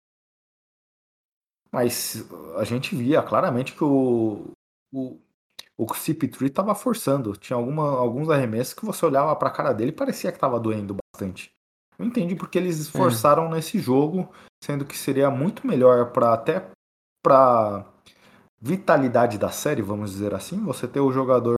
[1.72, 2.24] Mas
[2.58, 4.52] a gente via claramente que o,
[4.94, 5.20] o,
[5.78, 7.36] o CP3 estava forçando.
[7.36, 10.60] Tinha alguma, alguns arremessos que você olhava para a cara dele e parecia que estava
[10.60, 11.52] doendo bastante.
[11.98, 12.92] Eu entendi porque eles é.
[12.92, 13.56] forçaram é.
[13.56, 14.30] nesse jogo,
[14.64, 16.68] sendo que seria muito melhor para até
[17.24, 17.86] para
[18.60, 21.56] vitalidade da série, vamos dizer assim, você ter o jogador.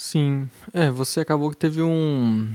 [0.00, 2.52] Sim, é, você acabou que teve um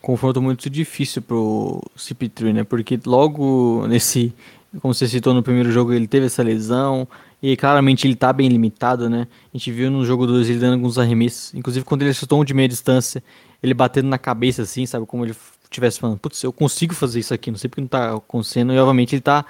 [0.00, 2.64] confronto muito difícil pro CP3, né?
[2.64, 4.34] Porque logo nesse,
[4.80, 7.08] como você citou no primeiro jogo, ele teve essa lesão
[7.42, 9.26] e claramente ele tá bem limitado, né?
[9.52, 12.44] A gente viu no jogo 2 ele dando alguns arremessos, inclusive quando ele chutou um
[12.44, 13.22] de meia distância,
[13.62, 15.06] ele batendo na cabeça assim, sabe?
[15.06, 15.34] Como ele
[15.64, 18.78] estivesse falando, putz, eu consigo fazer isso aqui, não sei porque não tá acontecendo, e
[18.78, 19.44] obviamente ele tá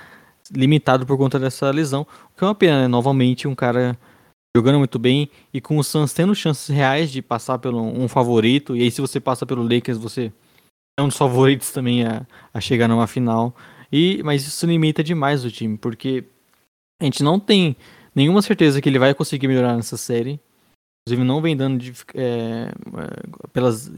[0.50, 2.88] limitado por conta dessa lesão, o que é uma pena, né?
[2.88, 3.98] Novamente um cara
[4.56, 8.76] jogando muito bem e com o Suns tendo chances reais de passar pelo um favorito.
[8.76, 10.32] E aí, se você passa pelo Lakers, você
[10.98, 13.54] é um dos favoritos também a, a chegar numa final.
[13.90, 16.24] E, mas isso limita demais o time, porque
[17.02, 17.76] a gente não tem
[18.14, 20.38] nenhuma certeza que ele vai conseguir melhorar nessa série.
[21.06, 22.72] inclusive não vem dando de, é,
[23.52, 23.90] pelas,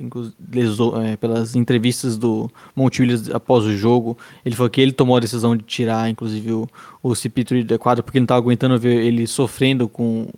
[0.50, 5.16] leso, é, pelas entrevistas do Monte Williams após o jogo, ele falou que ele tomou
[5.16, 6.68] a decisão de tirar, inclusive, o,
[7.02, 10.28] o CP3 do quadro, porque ele não estava aguentando ver ele sofrendo com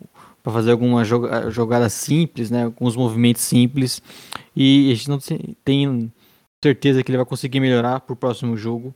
[0.43, 4.01] para fazer alguma joga, jogada simples, né, alguns movimentos simples,
[4.55, 5.19] e a gente não
[5.65, 6.09] tem
[6.63, 8.95] certeza que ele vai conseguir melhorar para o próximo jogo.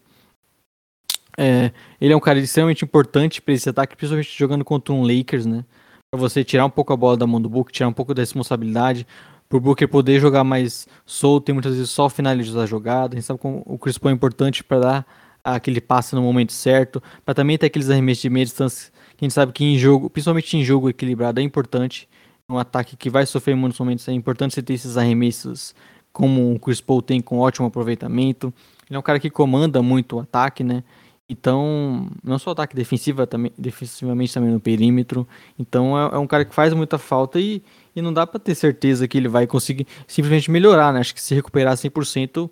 [1.42, 5.48] É, ele é um cara extremamente importante para esse ataque, principalmente jogando contra um Lakers,
[5.48, 5.66] né?
[6.12, 8.22] Para você tirar um pouco a bola da mão do Booker, tirar um pouco da
[8.22, 9.08] responsabilidade,
[9.50, 13.16] para o Booker poder jogar mais solto e muitas vezes só finalizar a jogada.
[13.16, 15.08] A gente sabe como o Chris Paul é importante para dar
[15.44, 19.28] aquele passe no momento certo, para também ter aqueles arremessos de meia distância que a
[19.28, 22.08] gente sabe que em jogo, principalmente em jogo equilibrado, é importante.
[22.48, 25.74] Um ataque que vai sofrer muitos momentos, é importante você ter esses arremessos
[26.14, 28.54] como o Chris Paul tem com ótimo aproveitamento.
[28.88, 30.84] Ele é um cara que comanda muito o ataque, né?
[31.32, 35.26] Então, não só ataque defensiva, também, defensivamente também no perímetro.
[35.58, 37.64] Então, é, é um cara que faz muita falta e,
[37.96, 41.00] e não dá para ter certeza que ele vai conseguir simplesmente melhorar, né?
[41.00, 42.50] Acho que se recuperar 100%,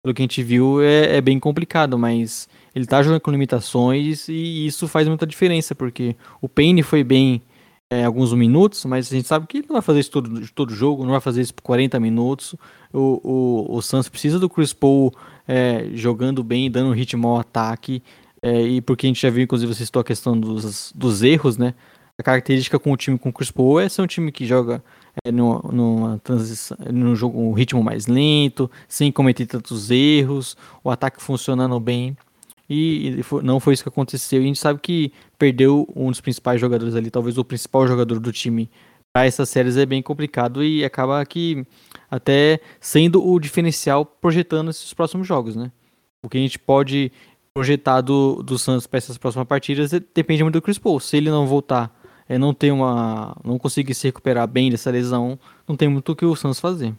[0.00, 4.28] pelo que a gente viu, é, é bem complicado, mas ele tá jogando com limitações
[4.28, 7.42] e isso faz muita diferença, porque o Payne foi bem
[7.90, 10.72] é, alguns minutos, mas a gente sabe que ele não vai fazer isso todo, todo
[10.72, 12.54] jogo, não vai fazer isso por 40 minutos.
[12.92, 15.12] O, o, o Suns precisa do Chris Paul
[15.46, 18.00] é, jogando bem, dando ritmo ao ataque.
[18.40, 21.58] É, e porque a gente já viu, inclusive, você citou a questão dos, dos erros,
[21.58, 21.74] né?
[22.16, 24.84] A característica com o time com o Chris Paul é ser um time que joga
[25.24, 30.90] é, no, numa transição, no jogo um ritmo mais lento, sem cometer tantos erros, o
[30.90, 32.16] ataque funcionando bem.
[32.70, 34.40] E, não foi isso que aconteceu.
[34.40, 38.20] E a gente sabe que perdeu um dos principais jogadores ali, talvez o principal jogador
[38.20, 38.70] do time
[39.12, 41.66] para essas séries é bem complicado e acaba que
[42.08, 45.72] até sendo o diferencial projetando esses próximos jogos, né?
[46.22, 47.10] O que a gente pode
[47.52, 51.00] projetar do, do Santos para essas próximas partidas depende muito do Chris Paul.
[51.00, 51.92] Se ele não voltar,
[52.28, 56.16] é, não ter uma, não conseguir se recuperar bem dessa lesão, não tem muito o
[56.16, 56.94] que o Santos fazer.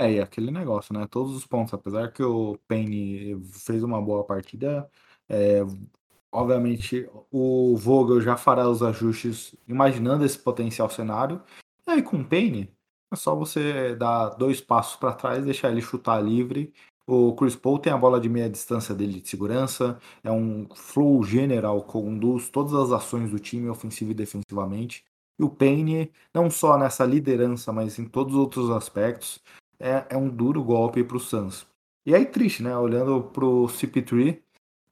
[0.00, 1.06] É, e aquele negócio, né?
[1.06, 4.90] Todos os pontos, apesar que o Penny fez uma boa partida,
[5.28, 5.60] é,
[6.32, 11.42] obviamente o Vogel já fará os ajustes imaginando esse potencial cenário.
[11.86, 12.74] E aí com o Payne,
[13.12, 16.72] é só você dar dois passos para trás, deixar ele chutar livre.
[17.06, 21.22] O Chris Paul tem a bola de meia distância dele de segurança, é um flow
[21.24, 25.04] general, conduz todas as ações do time, ofensivo e defensivamente.
[25.38, 29.42] E o Payne, não só nessa liderança, mas em todos os outros aspectos,
[29.80, 31.66] é, é um duro golpe para o Suns.
[32.04, 32.76] E aí triste, né?
[32.76, 34.40] Olhando para o CP3,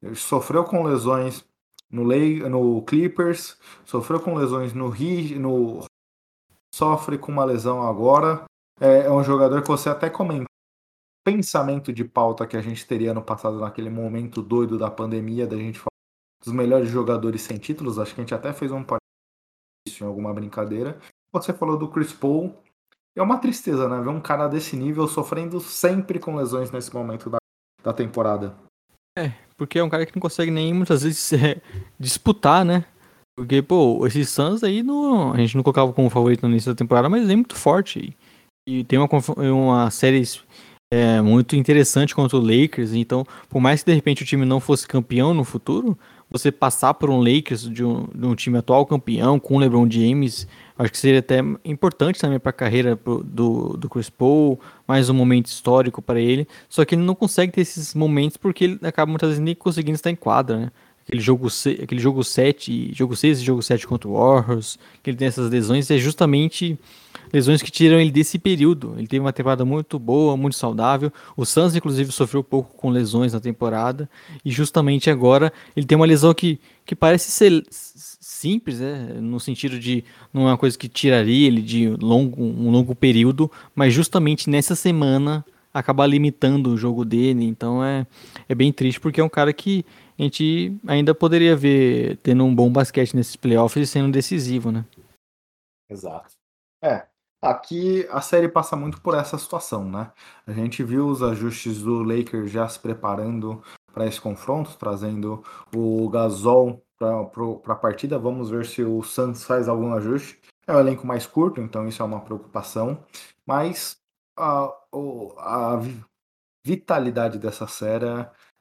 [0.03, 1.45] ele sofreu com lesões
[1.91, 5.84] no, Lay, no Clippers, sofreu com lesões no Heat, no
[6.74, 8.45] sofre com uma lesão agora.
[8.80, 10.49] É, é um jogador que você até comentou
[11.24, 15.57] pensamento de pauta que a gente teria no passado naquele momento doido da pandemia, da
[15.57, 15.89] gente falar
[16.43, 17.99] dos melhores jogadores sem títulos.
[17.99, 18.82] Acho que a gente até fez um
[19.86, 20.99] isso em alguma brincadeira.
[21.32, 22.57] Você falou do Chris Paul.
[23.17, 24.01] É uma tristeza, né?
[24.01, 27.39] Ver um cara desse nível sofrendo sempre com lesões nesse momento da,
[27.83, 28.55] da temporada.
[29.19, 31.61] É, porque é um cara que não consegue nem muitas vezes é,
[31.99, 32.85] disputar, né?
[33.37, 36.77] Porque, pô, esses Suns aí não, a gente não colocava como favorito no início da
[36.77, 38.17] temporada, mas é muito forte.
[38.67, 40.23] E, e tem uma, uma série
[40.93, 42.93] é, muito interessante contra o Lakers.
[42.95, 45.97] Então, por mais que de repente o time não fosse campeão no futuro,
[46.31, 49.89] você passar por um Lakers de um, de um time atual campeão com o LeBron
[49.91, 50.47] James,
[50.79, 55.14] acho que seria até importante também para a carreira do, do Chris Paul, mais um
[55.14, 56.47] momento histórico para ele.
[56.68, 59.97] Só que ele não consegue ter esses momentos porque ele acaba muitas vezes nem conseguindo
[59.97, 60.70] estar em quadra, né?
[61.09, 61.49] Aquele jogo,
[61.83, 65.51] aquele jogo 7, jogo 6 e jogo 7 contra o Warriors, que ele tem essas
[65.51, 66.79] lesões, é justamente
[67.33, 68.95] lesões que tiram ele desse período.
[68.97, 71.11] Ele teve uma temporada muito boa, muito saudável.
[71.35, 74.09] O Suns, inclusive, sofreu pouco com lesões na temporada.
[74.45, 79.17] E justamente agora ele tem uma lesão que, que parece ser simples, né?
[79.21, 83.51] no sentido de não é uma coisa que tiraria ele de longo, um longo período,
[83.75, 87.45] mas justamente nessa semana acabar limitando o jogo dele.
[87.45, 88.07] Então é,
[88.49, 89.85] é bem triste porque é um cara que
[90.19, 94.85] a gente ainda poderia ver tendo um bom basquete nesses playoffs e sendo decisivo, né?
[95.89, 96.35] Exato.
[96.83, 97.07] É,
[97.41, 100.11] Aqui a série passa muito por essa situação, né?
[100.45, 103.62] A gente viu os ajustes do Lakers já se preparando
[103.93, 105.45] para esse confronto, trazendo
[105.75, 108.19] o Gasol para a partida.
[108.19, 110.41] Vamos ver se o Suns faz algum ajuste.
[110.66, 113.05] É um elenco mais curto, então isso é uma preocupação.
[113.47, 113.97] Mas
[114.37, 114.73] a,
[115.39, 115.81] a
[116.64, 118.05] vitalidade dessa série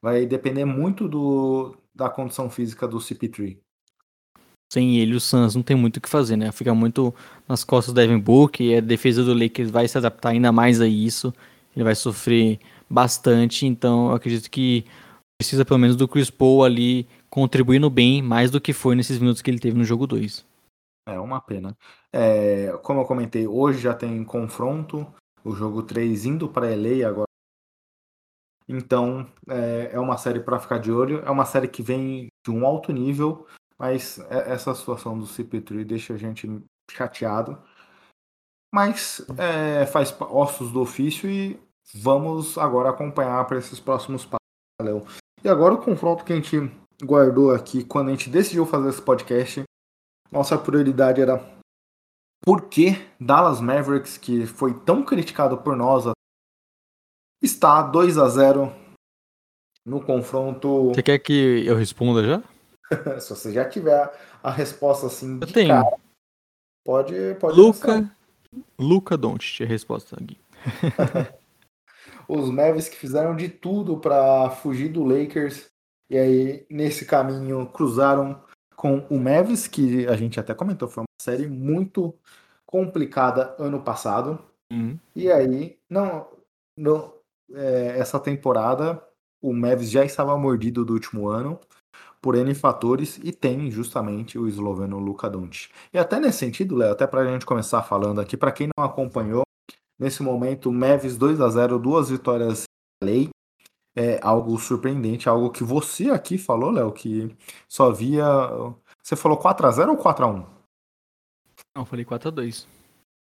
[0.02, 3.58] vai depender muito do, da condição física do CP3
[4.70, 6.52] sem ele o Suns não tem muito o que fazer, né?
[6.52, 7.14] Fica muito
[7.48, 10.80] nas costas do Devin Booker e a defesa do Lakers vai se adaptar ainda mais
[10.80, 11.32] a isso.
[11.74, 14.84] Ele vai sofrer bastante, então eu acredito que
[15.40, 19.40] precisa pelo menos do Chris Paul ali contribuindo bem, mais do que foi nesses minutos
[19.40, 20.44] que ele teve no jogo 2.
[21.06, 21.74] É uma pena.
[22.12, 25.06] É, como eu comentei, hoje já tem confronto,
[25.42, 27.27] o jogo 3 indo para LA agora.
[28.68, 31.22] Então é, é uma série para ficar de olho.
[31.24, 33.46] É uma série que vem de um alto nível,
[33.78, 36.48] mas é, essa situação do CP3 deixa a gente
[36.90, 37.58] chateado.
[38.72, 41.58] Mas é, faz ossos do ofício e
[41.94, 44.38] vamos agora acompanhar para esses próximos passos,
[44.82, 45.06] Léo.
[45.42, 46.70] E agora o confronto que a gente
[47.02, 49.64] guardou aqui quando a gente decidiu fazer esse podcast
[50.30, 51.42] nossa prioridade era
[52.44, 56.04] por que Dallas Mavericks, que foi tão criticado por nós,
[57.42, 58.72] está 2 a 0
[59.84, 60.88] no confronto.
[60.88, 62.42] Você quer que eu responda já?
[63.20, 64.12] Se você já tiver
[64.42, 65.68] a resposta assim, eu tenho.
[65.68, 65.96] Cara,
[66.84, 67.58] pode, pode.
[67.58, 68.10] Luca,
[68.78, 70.38] Luca Doncic, a resposta aqui.
[72.28, 75.70] Os Mavericks que fizeram de tudo para fugir do Lakers
[76.10, 78.42] e aí nesse caminho cruzaram
[78.76, 82.14] com o Mavis, que a gente até comentou, foi uma série muito
[82.64, 84.38] complicada ano passado.
[84.70, 84.96] Uhum.
[85.16, 86.28] E aí, não,
[86.76, 87.12] não
[87.52, 89.02] é, essa temporada
[89.40, 91.58] o Mavs já estava mordido do último ano
[92.20, 95.70] por N fatores e tem justamente o esloveno Luka Doncic.
[95.92, 98.84] E até nesse sentido, Léo, até para a gente começar falando aqui, para quem não
[98.84, 99.42] acompanhou,
[99.98, 102.64] nesse momento Mavs 2 a 0, duas vitórias
[103.02, 103.28] lei,
[103.96, 107.36] é algo surpreendente, algo que você aqui falou, Léo, que
[107.68, 108.26] só via
[109.02, 110.46] você falou 4 a 0 ou 4 a 1?
[111.76, 112.77] Não, falei 4 a 2.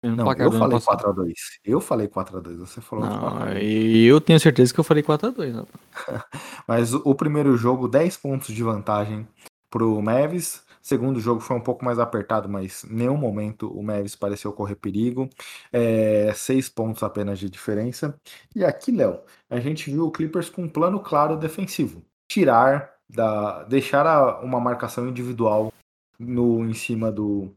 [0.02, 1.32] Eu não, não eu falei 4x2.
[1.64, 5.66] Eu falei 4x2, você falou não, E eu tenho certeza que eu falei 4x2.
[6.66, 9.28] Mas o, o primeiro jogo, 10 pontos de vantagem
[9.70, 10.62] pro Mavis.
[10.82, 14.76] Segundo jogo foi um pouco mais apertado, mas em nenhum momento o Mavis pareceu correr
[14.76, 15.28] perigo.
[15.70, 18.18] É, seis pontos apenas de diferença.
[18.56, 19.20] E aqui, Léo,
[19.50, 22.02] a gente viu o Clippers com um plano claro defensivo.
[22.26, 25.70] Tirar, da, deixar a, uma marcação individual
[26.18, 27.52] no em cima do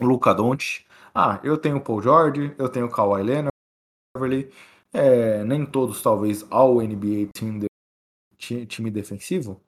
[0.00, 0.84] Luca Doncic
[1.14, 4.50] ah, eu tenho o Paul George, eu tenho o Kawhi Leonard,
[4.92, 9.60] é, nem todos talvez ao NBA team de, time defensivo,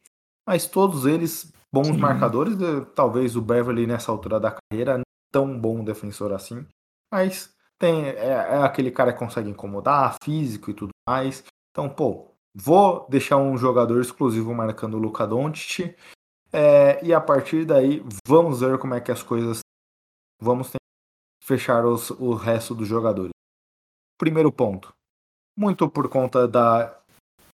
[0.46, 1.98] mas todos eles bons Sim.
[1.98, 2.56] marcadores.
[2.94, 6.66] Talvez o Beverly nessa altura da carreira não tão bom defensor assim,
[7.12, 11.44] mas tem é, é, aquele cara que consegue incomodar, físico e tudo mais.
[11.70, 15.94] Então, pô, vou deixar um jogador exclusivo marcando o Luka Doncic
[16.52, 19.60] é, e a partir daí vamos ver como é que as coisas
[20.40, 20.70] vamos
[21.46, 23.30] fechar os, o resto dos jogadores.
[24.18, 24.92] Primeiro ponto,
[25.56, 27.00] muito por conta da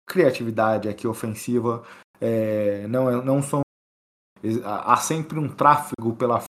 [0.08, 1.84] criatividade aqui ofensiva,
[2.22, 3.62] é, não, é, não são
[4.64, 6.44] há sempre um tráfego pela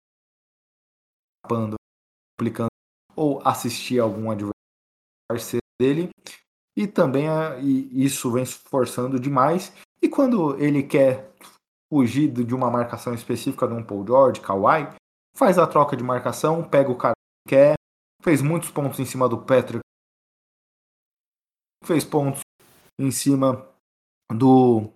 [2.36, 2.70] aplicando
[3.16, 6.10] ou assistir algum adversário dele.
[6.78, 7.28] E também
[7.62, 9.74] e isso vem se forçando demais.
[10.02, 11.34] E quando ele quer
[11.92, 14.88] fugir de uma marcação específica de um Paul George, Kawhi,
[15.36, 17.19] faz a troca de marcação, pega o cara
[17.50, 17.74] quer,
[18.22, 19.80] fez muitos pontos em cima do Patrick,
[21.84, 22.42] fez pontos
[23.00, 23.68] em cima
[24.32, 24.92] do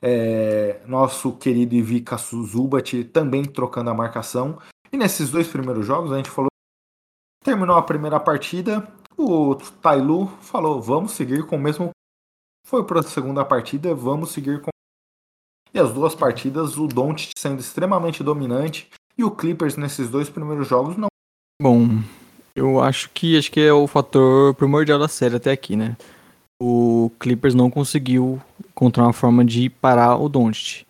[0.00, 4.60] é, nosso querido Ivica Suzubat também trocando a marcação.
[4.92, 6.48] E nesses dois primeiros jogos, a gente falou.
[7.42, 8.86] Terminou a primeira partida,
[9.16, 11.90] o Tailu falou: vamos seguir com o mesmo.
[12.64, 14.70] Foi para a segunda partida, vamos seguir com.
[15.74, 20.68] E as duas partidas, o Don't sendo extremamente dominante e o Clippers nesses dois primeiros
[20.68, 21.08] jogos não.
[21.60, 22.02] Bom,
[22.54, 25.96] eu acho que acho que é o fator primordial da série até aqui, né?
[26.60, 28.40] o Clippers não conseguiu
[28.70, 30.86] encontrar uma forma de parar o Doncic.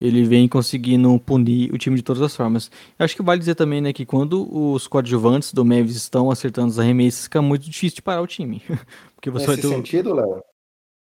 [0.00, 2.68] Ele vem conseguindo punir o time de todas as formas.
[2.98, 6.68] Eu acho que vale dizer também, né, que quando os coadjuvantes do Mavis estão acertando
[6.68, 8.60] os arremessos, fica muito difícil de parar o time.
[9.14, 9.68] Porque você nesse ter...
[9.68, 10.42] sentido, Léo,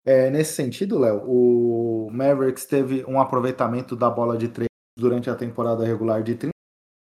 [0.05, 5.35] é, nesse sentido, Léo, o Mavericks teve um aproveitamento da bola de três durante a
[5.35, 6.39] temporada regular de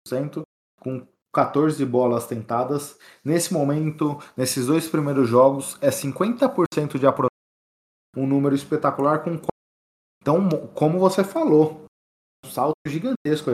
[0.08, 0.44] 30%,
[0.80, 1.06] com
[1.36, 2.98] 14 bolas tentadas.
[3.22, 7.30] Nesse momento, nesses dois primeiros jogos, é 50% de aproveitamento.
[8.16, 9.42] Um número espetacular com.
[10.22, 11.84] Então, como você falou,
[12.46, 13.52] um salto gigantesco.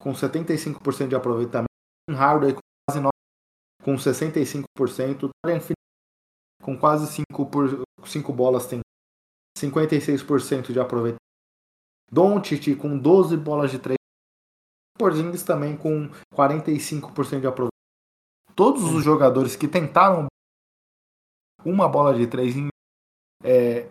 [0.00, 1.66] Com 75% de aproveitamento.
[2.08, 3.10] Hardware com quase 9,
[3.82, 5.30] com 65%.
[6.62, 8.84] Com quase 5, por, 5 bolas tentadas.
[9.58, 11.18] 56% de aproveitamento.
[12.12, 13.99] Doncic com 12 bolas de 3
[15.00, 17.70] Porzingis também com 45% de aproveitamento.
[18.54, 20.26] Todos os jogadores que tentaram
[21.64, 22.68] uma bola de três em,
[23.42, 23.88] é,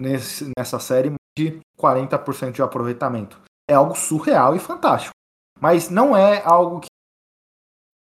[0.00, 3.38] nesse, nessa série de 40% de aproveitamento.
[3.68, 5.12] É algo surreal e fantástico.
[5.60, 6.86] Mas não é algo que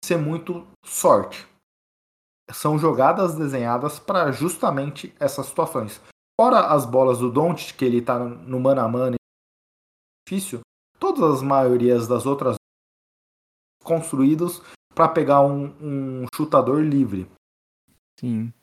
[0.04, 1.48] ser muito sorte.
[2.52, 6.02] São jogadas desenhadas para justamente essas situações.
[6.38, 9.16] Fora as bolas do Don't, que ele está no mano a mano
[10.28, 10.60] difícil,
[11.02, 12.56] todas as maiorias das outras
[13.84, 14.62] construídos
[14.94, 17.28] para pegar um, um, chutador livre.
[18.20, 18.54] Sim.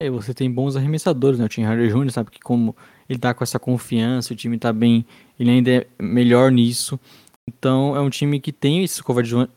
[0.00, 1.46] É, você tem bons arremessadores, né?
[1.46, 2.76] O Tim Harder Jr., sabe que como
[3.08, 5.06] ele tá com essa confiança, o time tá bem,
[5.40, 7.00] ele ainda é melhor nisso.
[7.48, 9.00] Então é um time que tem esses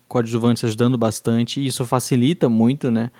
[0.07, 3.11] coadjuvantes ajudando bastante e isso facilita muito, né?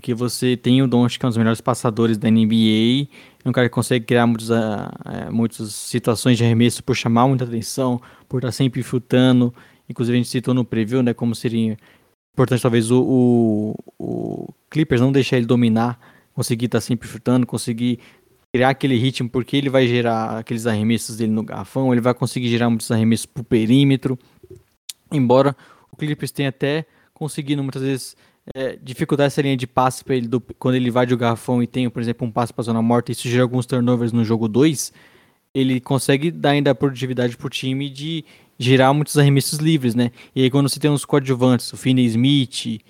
[0.00, 3.06] Porque você tem o Doncic, que é um dos melhores passadores da NBA,
[3.44, 7.44] é um cara que consegue criar muitos, uh, muitas situações de arremesso por chamar muita
[7.44, 9.54] atenção, por estar sempre filtrando.
[9.90, 11.76] Inclusive a gente citou no preview, né, como seria
[12.32, 16.00] importante talvez o, o, o Clippers não deixar ele dominar,
[16.32, 17.98] conseguir estar sempre filtrando, conseguir
[18.50, 22.48] criar aquele ritmo, porque ele vai gerar aqueles arremessos dele no garrafão, ele vai conseguir
[22.48, 24.18] gerar muitos arremessos pro perímetro.
[25.12, 25.54] Embora
[25.92, 28.16] o Clippers tenha até conseguido muitas vezes
[28.54, 31.66] é, dificultar essa linha de passe para ele do, quando ele vai de garrafão e
[31.66, 34.92] tem, por exemplo, um passe para zona morta, isso gera alguns turnovers no jogo 2,
[35.54, 38.24] ele consegue dar ainda produtividade pro time de
[38.58, 40.10] gerar muitos arremessos livres, né?
[40.34, 42.80] E aí quando você tem uns coadjuvantes, o Finney Smith,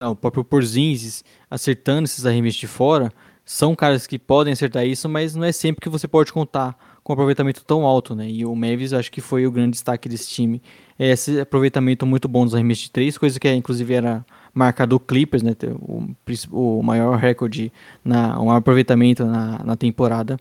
[0.00, 3.12] não, o próprio Porzingis acertando esses arremessos de fora,
[3.44, 7.12] são caras que podem acertar isso, mas não é sempre que você pode contar com
[7.12, 8.28] um aproveitamento tão alto, né?
[8.28, 10.60] E o Mavis acho que foi o grande destaque desse time.
[10.98, 14.26] É esse aproveitamento muito bom dos arremessos de três, coisa que inclusive era
[14.56, 15.54] marca do Clippers, né?
[15.78, 16.08] O,
[16.50, 17.70] o maior recorde,
[18.02, 20.38] na, um aproveitamento na, na temporada.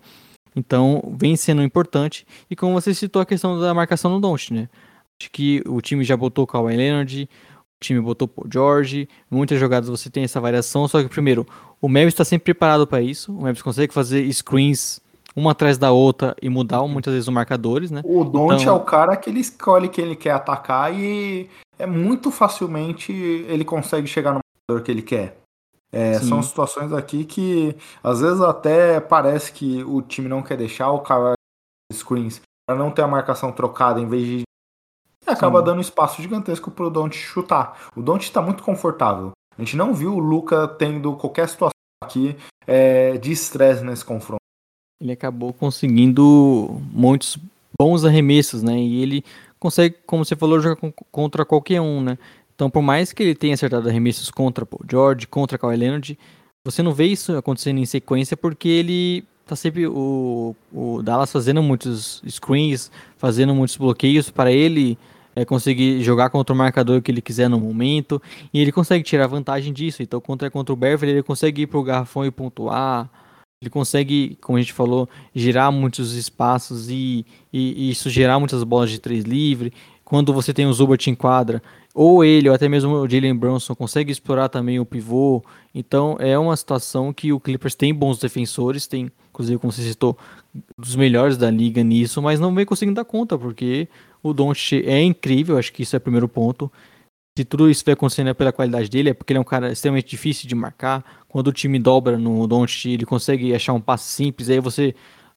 [0.56, 2.26] Então, vem sendo importante.
[2.50, 4.70] E como você citou a questão da marcação no Don't, né?
[5.20, 9.60] Acho que o time já botou o Kawhi Leonard, o time botou o George, muitas
[9.60, 11.46] jogadas você tem essa variação, só que primeiro,
[11.82, 15.02] o Mavis está sempre preparado para isso, o Mavis consegue fazer screens
[15.36, 18.02] uma atrás da outra e mudar muitas vezes os marcadores, né?
[18.06, 18.74] O Don't então...
[18.74, 23.66] é o cara que ele escolhe que ele quer atacar e é muito facilmente ele
[23.66, 25.38] consegue chegar no marcador que ele quer.
[25.92, 30.92] É, são situações aqui que às vezes até parece que o time não quer deixar
[30.92, 31.36] o cara
[31.94, 34.44] screens para não ter a marcação trocada em vez de
[35.28, 35.66] e acaba Sim.
[35.66, 37.90] dando espaço gigantesco pro Don't chutar.
[37.96, 39.32] O Don't está muito confortável.
[39.58, 41.72] A gente não viu o Luca tendo qualquer situação
[42.04, 42.36] aqui
[42.68, 44.42] é, de estresse nesse confronto.
[45.02, 47.38] Ele acabou conseguindo muitos
[47.78, 48.78] bons arremessos, né?
[48.78, 49.26] E ele
[49.66, 50.80] consegue, como você falou, jogar
[51.12, 52.20] contra qualquer um, né?
[52.54, 56.18] Então, por mais que ele tenha acertado arremessos contra Paul George, contra Kawhi Leonard,
[56.64, 61.64] você não vê isso acontecendo em sequência porque ele tá sempre o, o Dallas fazendo
[61.64, 64.98] muitos screens, fazendo muitos bloqueios para ele
[65.36, 68.22] é, conseguir jogar contra o marcador que ele quiser no momento
[68.54, 70.04] e ele consegue tirar vantagem disso.
[70.04, 73.10] Então, contra contra o Beverly, ele consegue ir pro garrafão e pontuar.
[73.62, 78.64] Ele consegue, como a gente falou, girar muitos espaços e, e, e isso gerar muitas
[78.64, 79.74] bolas de três livre.
[80.04, 83.74] Quando você tem o Zubat em quadra, ou ele, ou até mesmo o Jalen Brunson,
[83.74, 85.42] consegue explorar também o pivô.
[85.74, 90.18] Então é uma situação que o Clippers tem bons defensores, tem, inclusive, como você citou,
[90.78, 93.88] dos melhores da liga nisso, mas não vem conseguindo dar conta, porque
[94.22, 96.70] o Doncic é incrível, acho que isso é o primeiro ponto.
[97.38, 100.08] Se tudo isso vai acontecendo pela qualidade dele, é porque ele é um cara extremamente
[100.08, 101.04] difícil de marcar.
[101.28, 104.96] Quando o time dobra no Doncic, ele consegue achar um passe simples, aí você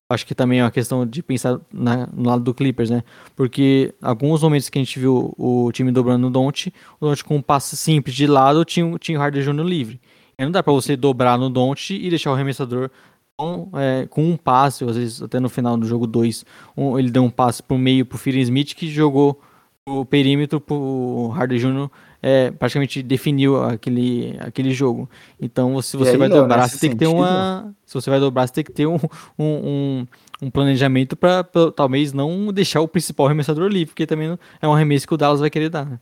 [0.09, 3.03] acho que também é uma questão de pensar na, no lado do Clippers, né?
[3.35, 7.37] Porque alguns momentos que a gente viu o time dobrando no Don't, o Don't com
[7.37, 9.65] um passe simples de lado tinha, o Harder Jr.
[9.65, 10.01] livre.
[10.39, 12.91] E não dá para você dobrar no Don't e deixar o arremessador
[13.37, 16.45] com, é, com um passe, às vezes até no final do jogo 2,
[16.77, 19.41] um, ele deu um passe pro meio pro Phil Smith que jogou
[19.89, 21.91] o perímetro pro Harder Jr
[22.23, 25.09] é, praticamente definiu aquele, aquele jogo.
[25.41, 27.75] Então, se você aí, vai dobrar, você tem que ter uma.
[27.87, 28.99] Se você vai dobrar, você tem que ter um,
[29.39, 30.07] um,
[30.43, 35.07] um planejamento para talvez não deixar o principal arremessador livre, porque também é um arremesso
[35.07, 35.87] que o Dallas vai querer dar.
[35.87, 35.99] Né?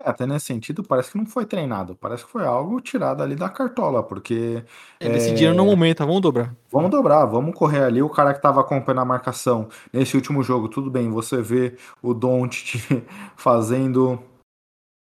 [0.00, 1.96] É, até nesse sentido, parece que não foi treinado.
[1.96, 4.64] Parece que foi algo tirado ali da cartola, porque.
[5.00, 6.54] É, decidiram no momento, vamos dobrar.
[6.70, 8.02] Vamos dobrar, vamos correr ali.
[8.02, 12.14] O cara que estava acompanhando a marcação nesse último jogo, tudo bem, você vê o
[12.14, 13.04] Don't
[13.36, 14.18] fazendo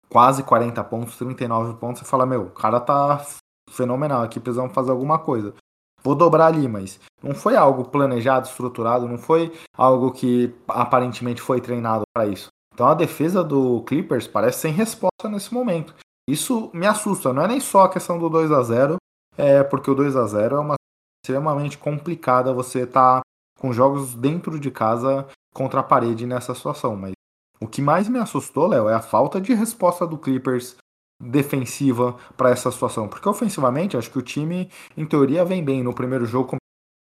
[0.09, 3.25] quase 40 pontos, 39 pontos, você fala, meu, o cara tá
[3.69, 5.55] fenomenal aqui, precisamos fazer alguma coisa.
[6.03, 11.61] Vou dobrar ali, mas não foi algo planejado, estruturado, não foi algo que aparentemente foi
[11.61, 12.49] treinado para isso.
[12.74, 15.93] Então a defesa do Clippers parece sem resposta nesse momento.
[16.28, 18.97] Isso me assusta, não é nem só a questão do 2 a 0
[19.38, 20.76] é porque o 2 a 0 é uma
[21.24, 23.21] extremamente complicada você tá
[23.59, 27.13] com jogos dentro de casa contra a parede nessa situação, mas
[27.61, 30.76] o que mais me assustou, Léo, é a falta de resposta do Clippers
[31.21, 33.07] defensiva para essa situação.
[33.07, 35.82] Porque ofensivamente, acho que o time, em teoria, vem bem.
[35.82, 36.57] No primeiro jogo, com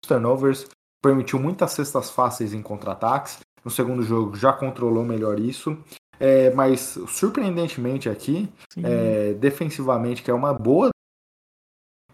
[0.04, 0.66] turnovers,
[1.00, 3.38] permitiu muitas cestas fáceis em contra-ataques.
[3.68, 5.76] No segundo jogo, já controlou melhor isso.
[6.18, 8.48] É, mas, surpreendentemente aqui,
[8.82, 10.88] é, defensivamente, que é uma boa,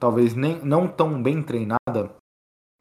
[0.00, 2.11] talvez nem, não tão bem treinada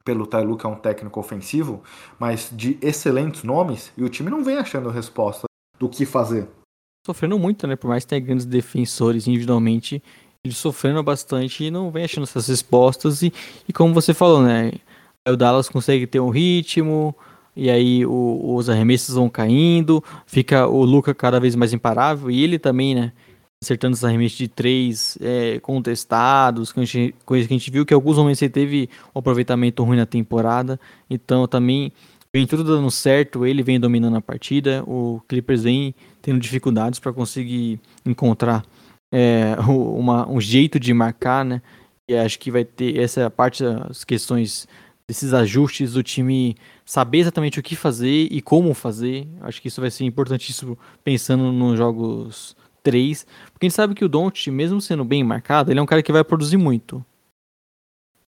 [0.04, 1.84] pelo Tailu, que é um técnico ofensivo,
[2.18, 5.44] mas de excelentes nomes, e o time não vem achando resposta
[5.80, 6.50] do que fazer.
[7.06, 7.76] Sofrendo muito, né?
[7.76, 10.02] Por mais que tenha grandes defensores individualmente,
[10.44, 13.22] eles sofrendo bastante e não vem achando essas respostas.
[13.22, 13.32] E,
[13.70, 14.72] e como você falou, né?
[15.30, 17.16] o Dallas consegue ter um ritmo,
[17.56, 22.44] e aí o, os arremessos vão caindo, fica o Luca cada vez mais imparável, e
[22.44, 23.12] ele também, né?
[23.64, 28.42] Acertando os arremessos de três é, contestados, coisa que a gente viu que alguns momentos
[28.42, 30.78] ele teve um aproveitamento ruim na temporada,
[31.10, 31.94] então também
[32.36, 37.14] vem tudo dando certo, ele vem dominando a partida, o Clippers vem tendo dificuldades para
[37.14, 38.66] conseguir encontrar
[39.14, 41.62] é, uma, um jeito de marcar, né?
[42.10, 44.68] E acho que vai ter essa parte das questões
[45.08, 49.28] desses ajustes do time saber exatamente o que fazer e como fazer.
[49.42, 53.26] Acho que isso vai ser importantíssimo pensando nos jogos 3.
[53.52, 56.04] Porque a gente sabe que o Don't, mesmo sendo bem marcado, ele é um cara
[56.04, 57.04] que vai produzir muito.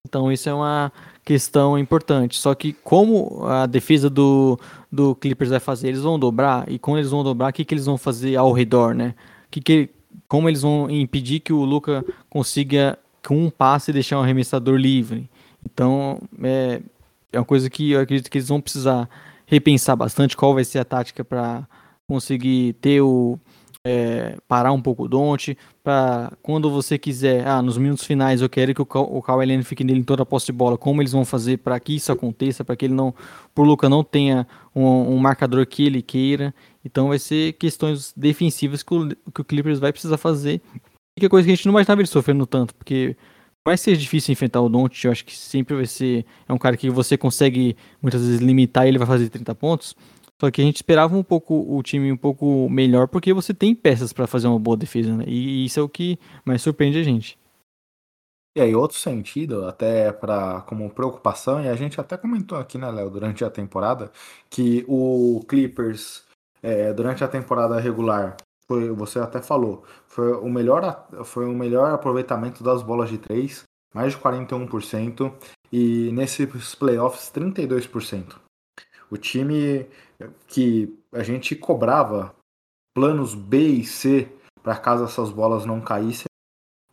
[0.07, 0.91] Então isso é uma
[1.23, 2.37] questão importante.
[2.37, 4.59] Só que como a defesa do,
[4.91, 5.89] do Clippers vai fazer?
[5.89, 8.51] Eles vão dobrar, e quando eles vão dobrar, o que, que eles vão fazer ao
[8.51, 9.15] redor, né?
[9.49, 9.89] Que que,
[10.27, 15.29] como eles vão impedir que o Luca consiga com um passe deixar um arremessador livre?
[15.65, 16.81] Então, é,
[17.31, 19.09] é uma coisa que eu acredito que eles vão precisar
[19.45, 21.67] repensar bastante qual vai ser a tática para
[22.07, 23.39] conseguir ter o
[23.83, 28.49] é, parar um pouco o Don't, para quando você quiser, ah, nos minutos finais eu
[28.49, 31.01] quero que o, o Kawhi Leonard fique nele em toda a posse de bola, como
[31.01, 33.13] eles vão fazer para que isso aconteça, para que ele não,
[33.55, 36.53] por Luca não tenha um, um, marcador que ele queira,
[36.85, 40.61] então vai ser questões defensivas que o, que o Clippers vai precisar fazer,
[41.17, 43.15] e que é coisa que a gente não imaginava ele sofrendo tanto, porque
[43.65, 46.25] vai ser difícil enfrentar o Don't, eu acho que sempre vai ser.
[46.47, 49.95] É um cara que você consegue muitas vezes limitar e ele vai fazer 30 pontos.
[50.39, 53.75] Só que a gente esperava um pouco o time um pouco melhor, porque você tem
[53.75, 55.23] peças para fazer uma boa defesa, né?
[55.27, 57.37] E isso é o que mais surpreende a gente.
[58.57, 62.89] E aí, outro sentido, até para como preocupação, e a gente até comentou aqui, né,
[62.89, 64.11] Léo, durante a temporada,
[64.49, 66.23] que o Clippers,
[66.61, 68.35] é, durante a temporada regular,
[68.71, 73.63] foi, você até falou, foi o melhor, foi o melhor aproveitamento das bolas de três,
[73.93, 75.33] mais de 41%,
[75.69, 78.39] e nesses playoffs 32%.
[79.09, 79.89] O time
[80.47, 82.33] que a gente cobrava
[82.95, 84.31] planos B e C
[84.63, 86.27] para caso essas bolas não caíssem,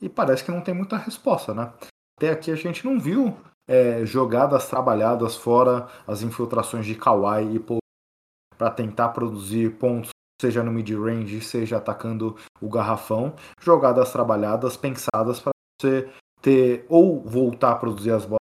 [0.02, 1.72] e parece que não tem muita resposta, né?
[2.18, 3.36] Até aqui a gente não viu
[3.68, 7.64] é, jogadas trabalhadas fora as infiltrações de Kawhi e
[8.56, 10.10] para tentar produzir pontos
[10.40, 16.08] seja no mid-range, seja atacando o garrafão, jogadas trabalhadas, pensadas para você
[16.40, 18.38] ter ou voltar a produzir as bolas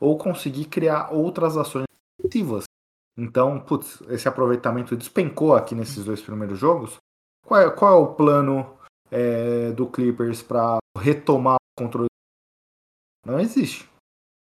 [0.00, 1.84] ou conseguir criar outras ações
[2.24, 2.64] ativas.
[3.16, 6.96] Então, putz, esse aproveitamento despencou aqui nesses dois primeiros jogos.
[7.44, 8.78] Qual é, qual é o plano
[9.10, 12.08] é, do Clippers para retomar o controle?
[13.26, 13.88] Não existe.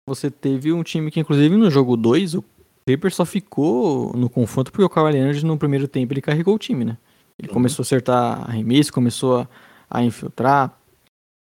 [0.09, 2.43] Você teve um time que, inclusive, no jogo 2, o
[2.87, 6.59] Clippers só ficou no confronto porque o Kawhi Leonard no primeiro tempo ele carregou o
[6.59, 6.99] time, né?
[7.39, 7.55] Ele uhum.
[7.55, 9.49] começou a acertar arremesso, começou a,
[9.91, 10.79] a infiltrar,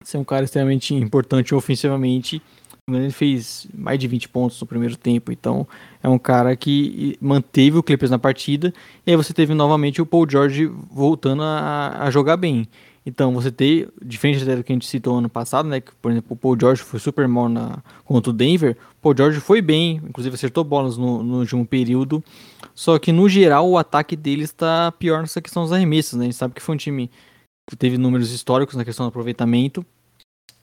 [0.04, 2.42] ser um cara extremamente importante ofensivamente.
[2.90, 5.66] Ele fez mais de 20 pontos no primeiro tempo, então
[6.04, 8.74] é um cara que manteve o Clippers na partida.
[9.06, 12.68] E aí você teve novamente o Paul George voltando a, a jogar bem.
[13.04, 15.82] Então, você ter, diferente do que a gente citou ano passado, né?
[15.82, 18.78] Que, por exemplo, o Paul George foi super mal na, contra o Denver.
[19.00, 22.24] O Paul George foi bem, inclusive acertou bolas no, no último período.
[22.76, 26.26] Só que, no geral, o ataque deles está pior nessa questão dos arremessos, né?
[26.26, 27.10] A gente sabe que foi um time
[27.68, 29.84] que teve números históricos na questão do aproveitamento.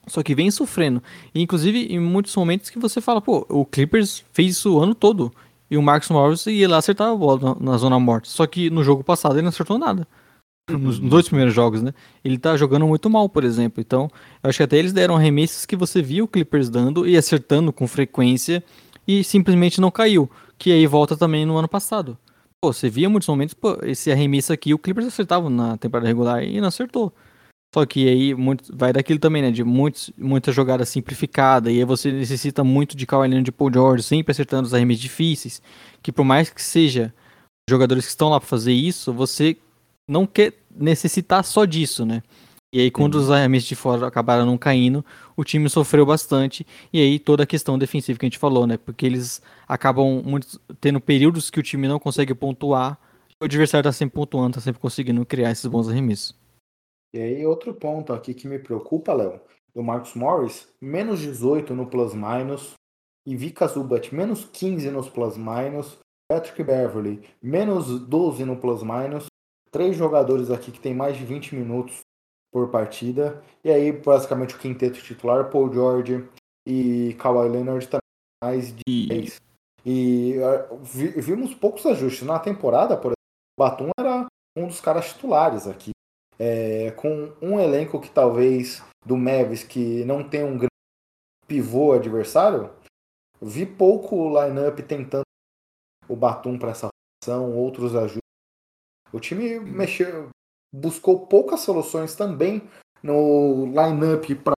[0.07, 1.03] Só que vem sofrendo.
[1.35, 4.95] E, inclusive, em muitos momentos que você fala, pô, o Clippers fez isso o ano
[4.95, 5.29] todo.
[5.69, 8.29] E o Marcos Morris ia lá acertar a bola na, na zona morta.
[8.29, 10.07] Só que no jogo passado ele não acertou nada
[10.77, 11.93] nos dois primeiros jogos, né?
[12.23, 13.81] Ele tá jogando muito mal, por exemplo.
[13.81, 14.09] Então,
[14.43, 17.73] eu acho que até eles deram arremessos que você via o Clippers dando e acertando
[17.73, 18.63] com frequência
[19.07, 20.29] e simplesmente não caiu.
[20.57, 22.17] Que aí volta também no ano passado.
[22.61, 26.43] Pô, você via muitos momentos, pô, esse arremesso aqui o Clippers acertava na temporada regular
[26.43, 27.13] e não acertou.
[27.73, 29.51] Só que aí muito, vai daquilo também, né?
[29.51, 31.71] De muitos, muita jogada simplificada.
[31.71, 35.61] E aí você necessita muito de Kawhi de Paul George, sempre acertando os arremessos difíceis.
[36.01, 37.13] Que por mais que seja
[37.69, 39.55] jogadores que estão lá para fazer isso, você
[40.09, 42.23] não quer necessitar só disso, né?
[42.73, 45.03] E aí, quando os arremessos de fora acabaram não caindo,
[45.35, 46.65] o time sofreu bastante.
[46.93, 48.77] E aí, toda a questão defensiva que a gente falou, né?
[48.77, 52.99] Porque eles acabam muito, tendo períodos que o time não consegue pontuar.
[53.29, 56.35] E o adversário tá sempre pontuando, tá sempre conseguindo criar esses bons arremessos.
[57.13, 59.41] E aí, outro ponto aqui que me preocupa, Léo,
[59.73, 62.73] do Marcos Morris, menos 18 no plus-minus.
[63.25, 65.97] E Vika Zubat, menos 15 nos plus-minus.
[66.31, 69.25] Patrick Beverly, menos 12 no plus-minus
[69.71, 71.99] três jogadores aqui que tem mais de 20 minutos
[72.51, 73.43] por partida.
[73.63, 76.27] E aí, basicamente, o quinteto titular, Paul George
[76.67, 77.99] e Kawhi Leonard também
[78.43, 79.41] mais de 10.
[79.85, 82.27] E uh, vimos poucos ajustes.
[82.27, 84.25] Na temporada, por exemplo, o Batum era
[84.57, 85.91] um dos caras titulares aqui.
[86.37, 90.69] É, com um elenco que talvez do Mavis que não tem um grande
[91.45, 92.69] pivô adversário,
[93.41, 95.23] vi pouco o lineup tentando
[96.07, 96.87] o Batum para essa
[97.21, 98.28] função, outros ajustes.
[99.11, 100.29] O time mexeu,
[100.73, 102.61] buscou poucas soluções também
[103.01, 104.53] no lineup para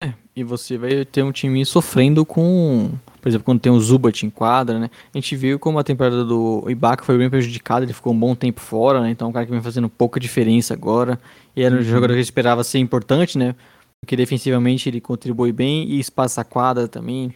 [0.00, 4.24] é, e você vai ter um time sofrendo com, por exemplo, quando tem o Zubat
[4.24, 4.90] em quadra, né?
[5.12, 8.32] A gente viu como a temporada do Ibaka foi bem prejudicada, ele ficou um bom
[8.32, 9.10] tempo fora, né?
[9.10, 11.18] Então é um cara que vem fazendo pouca diferença agora.
[11.56, 11.84] E era um uhum.
[11.84, 13.56] jogador que esperava ser importante, né?
[14.00, 17.34] Porque defensivamente ele contribui bem e espaça a quadra também.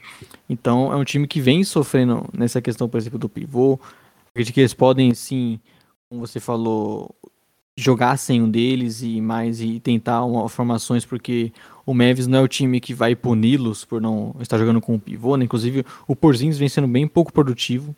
[0.49, 3.81] Então é um time que vem sofrendo nessa questão, por exemplo, do pivô.
[4.31, 5.59] Acredito que eles podem, sim,
[6.13, 7.15] como você falou,
[7.75, 11.51] jogar sem um deles e mais e tentar uma, formações, porque
[11.87, 15.01] o Mavis não é o time que vai puni-los por não estar jogando com o
[15.01, 15.47] pivô, né?
[15.47, 17.97] Inclusive, o Porzingis vem sendo bem pouco produtivo.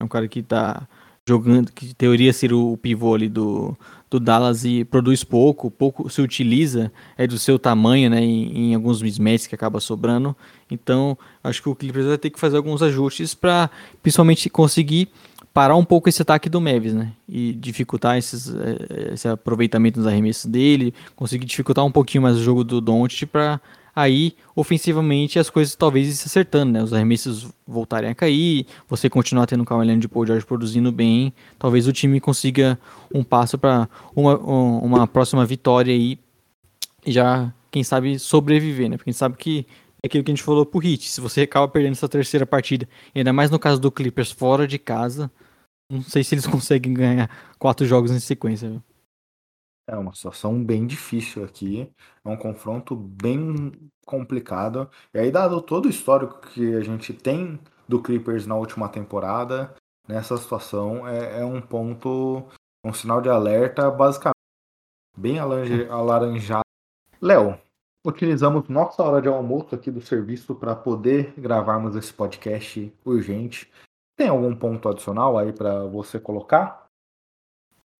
[0.00, 0.88] É um cara que tá
[1.28, 3.76] jogando, que teoria ser o pivô ali do,
[4.10, 8.74] do Dallas e produz pouco, pouco se utiliza, é do seu tamanho, né, em, em
[8.74, 10.36] alguns mismatches que acaba sobrando.
[10.68, 13.70] Então, acho que o Clippers vai ter que fazer alguns ajustes para
[14.02, 15.08] principalmente conseguir
[15.56, 17.12] parar um pouco esse ataque do Mavis, né?
[17.26, 22.42] E dificultar esses, eh, esse aproveitamento dos arremessos dele, conseguir dificultar um pouquinho mais o
[22.42, 23.58] jogo do Doncic para
[23.94, 26.82] aí ofensivamente as coisas talvez se acertando, né?
[26.82, 31.32] Os arremessos voltarem a cair, você continuar tendo o Kawhi de Paul George produzindo bem,
[31.58, 32.78] talvez o time consiga
[33.14, 36.18] um passo para uma, uma próxima vitória aí
[37.06, 38.98] e já, quem sabe, sobreviver, né?
[38.98, 39.66] Porque a gente sabe que
[40.02, 42.86] é aquilo que a gente falou pro Hit, se você acaba perdendo essa terceira partida,
[43.14, 45.30] ainda mais no caso do Clippers fora de casa,
[45.90, 48.70] não sei se eles conseguem ganhar quatro jogos em sequência.
[48.70, 48.82] Viu?
[49.88, 51.88] É uma situação bem difícil aqui.
[52.24, 53.72] É um confronto bem
[54.04, 54.90] complicado.
[55.14, 57.58] E aí, dado todo o histórico que a gente tem
[57.88, 59.74] do Clippers na última temporada,
[60.08, 62.44] nessa situação é, é um ponto,
[62.84, 64.34] um sinal de alerta, basicamente
[65.16, 66.62] bem alaranjado.
[67.20, 67.58] Léo,
[68.04, 73.70] utilizamos nossa hora de almoço aqui do serviço para poder gravarmos esse podcast urgente.
[74.16, 76.86] Tem algum ponto adicional aí para você colocar?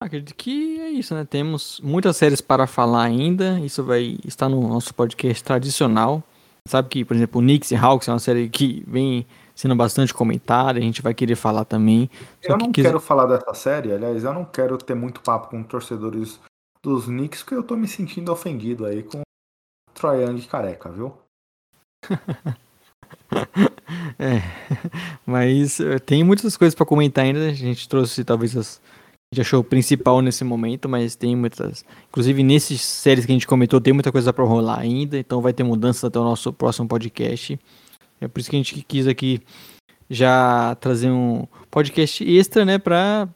[0.03, 1.25] Acredito que é isso, né?
[1.25, 3.59] Temos muitas séries para falar ainda.
[3.61, 6.23] Isso vai estar no nosso podcast tradicional.
[6.67, 10.13] Sabe que, por exemplo, o Knicks e Hawks é uma série que vem sendo bastante
[10.13, 12.11] comentada, a gente vai querer falar também.
[12.43, 15.63] Eu não que quero falar dessa série, aliás, eu não quero ter muito papo com
[15.63, 16.39] torcedores
[16.83, 21.17] dos Knicks, porque eu tô me sentindo ofendido aí com o Troy Young careca, viu?
[24.19, 24.43] é,
[25.25, 27.49] mas eh, tem muitas coisas para comentar ainda.
[27.49, 28.81] A gente trouxe talvez as.
[29.33, 31.85] A gente achou o principal nesse momento, mas tem muitas.
[32.09, 35.19] Inclusive, nessas séries que a gente comentou, tem muita coisa para rolar ainda.
[35.19, 37.59] Então, vai ter mudanças até o nosso próximo podcast.
[38.21, 39.41] É por isso que a gente quis aqui
[40.09, 42.79] já trazer um podcast extra, né?
[42.79, 43.29] Pra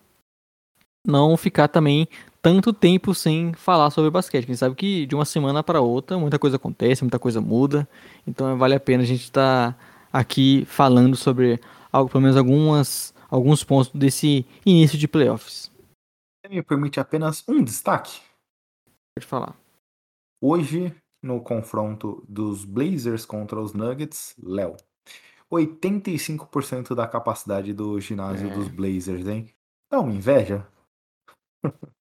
[1.07, 2.07] não ficar também
[2.43, 4.47] tanto tempo sem falar sobre basquete.
[4.47, 7.89] Quem sabe que de uma semana para outra muita coisa acontece, muita coisa muda.
[8.27, 9.79] Então vale a pena a gente estar tá
[10.13, 11.61] aqui falando sobre
[11.93, 15.71] algo, pelo menos algumas, alguns pontos desse início de playoffs.
[16.49, 18.21] Me permite apenas um destaque?
[19.15, 19.55] Pode falar.
[20.43, 20.93] Hoje,
[21.23, 24.77] no confronto dos Blazers contra os Nuggets, Léo.
[25.53, 28.55] 85% da capacidade do ginásio é.
[28.55, 29.49] dos Blazers, hein?
[29.91, 30.67] Dá uma inveja?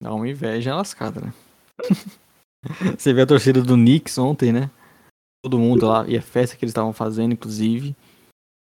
[0.00, 1.34] Dá uma inveja lascada, né?
[2.98, 4.70] Você viu a torcida do Knicks ontem, né?
[5.42, 7.96] Todo mundo lá, e a festa que eles estavam fazendo, inclusive.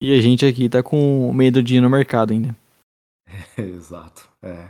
[0.03, 2.55] E a gente aqui tá com medo de ir no mercado ainda.
[3.57, 4.69] Exato, é.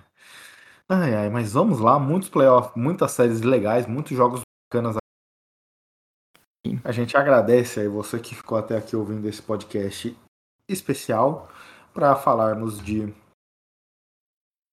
[0.88, 4.42] Ai, ai, mas vamos lá, muitos playoffs, muitas séries legais, muitos jogos
[4.72, 4.96] bacanas.
[6.84, 10.16] A gente agradece aí você que ficou até aqui ouvindo esse podcast
[10.68, 11.50] especial
[11.92, 13.12] para falarmos de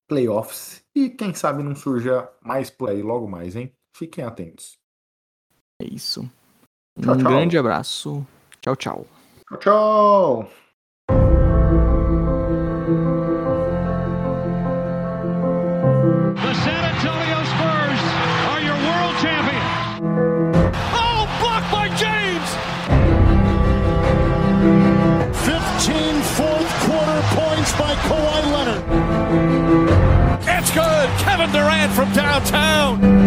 [0.08, 3.74] playoffs e quem sabe não surja mais por aí logo mais, hein?
[3.96, 4.78] Fiquem atentos.
[5.82, 6.22] É isso.
[7.02, 7.32] Tchau, um tchau.
[7.32, 8.26] grande abraço.
[8.62, 9.08] Tchau, tchau.
[9.48, 10.63] Tchau, tchau.
[31.94, 33.23] From downtown.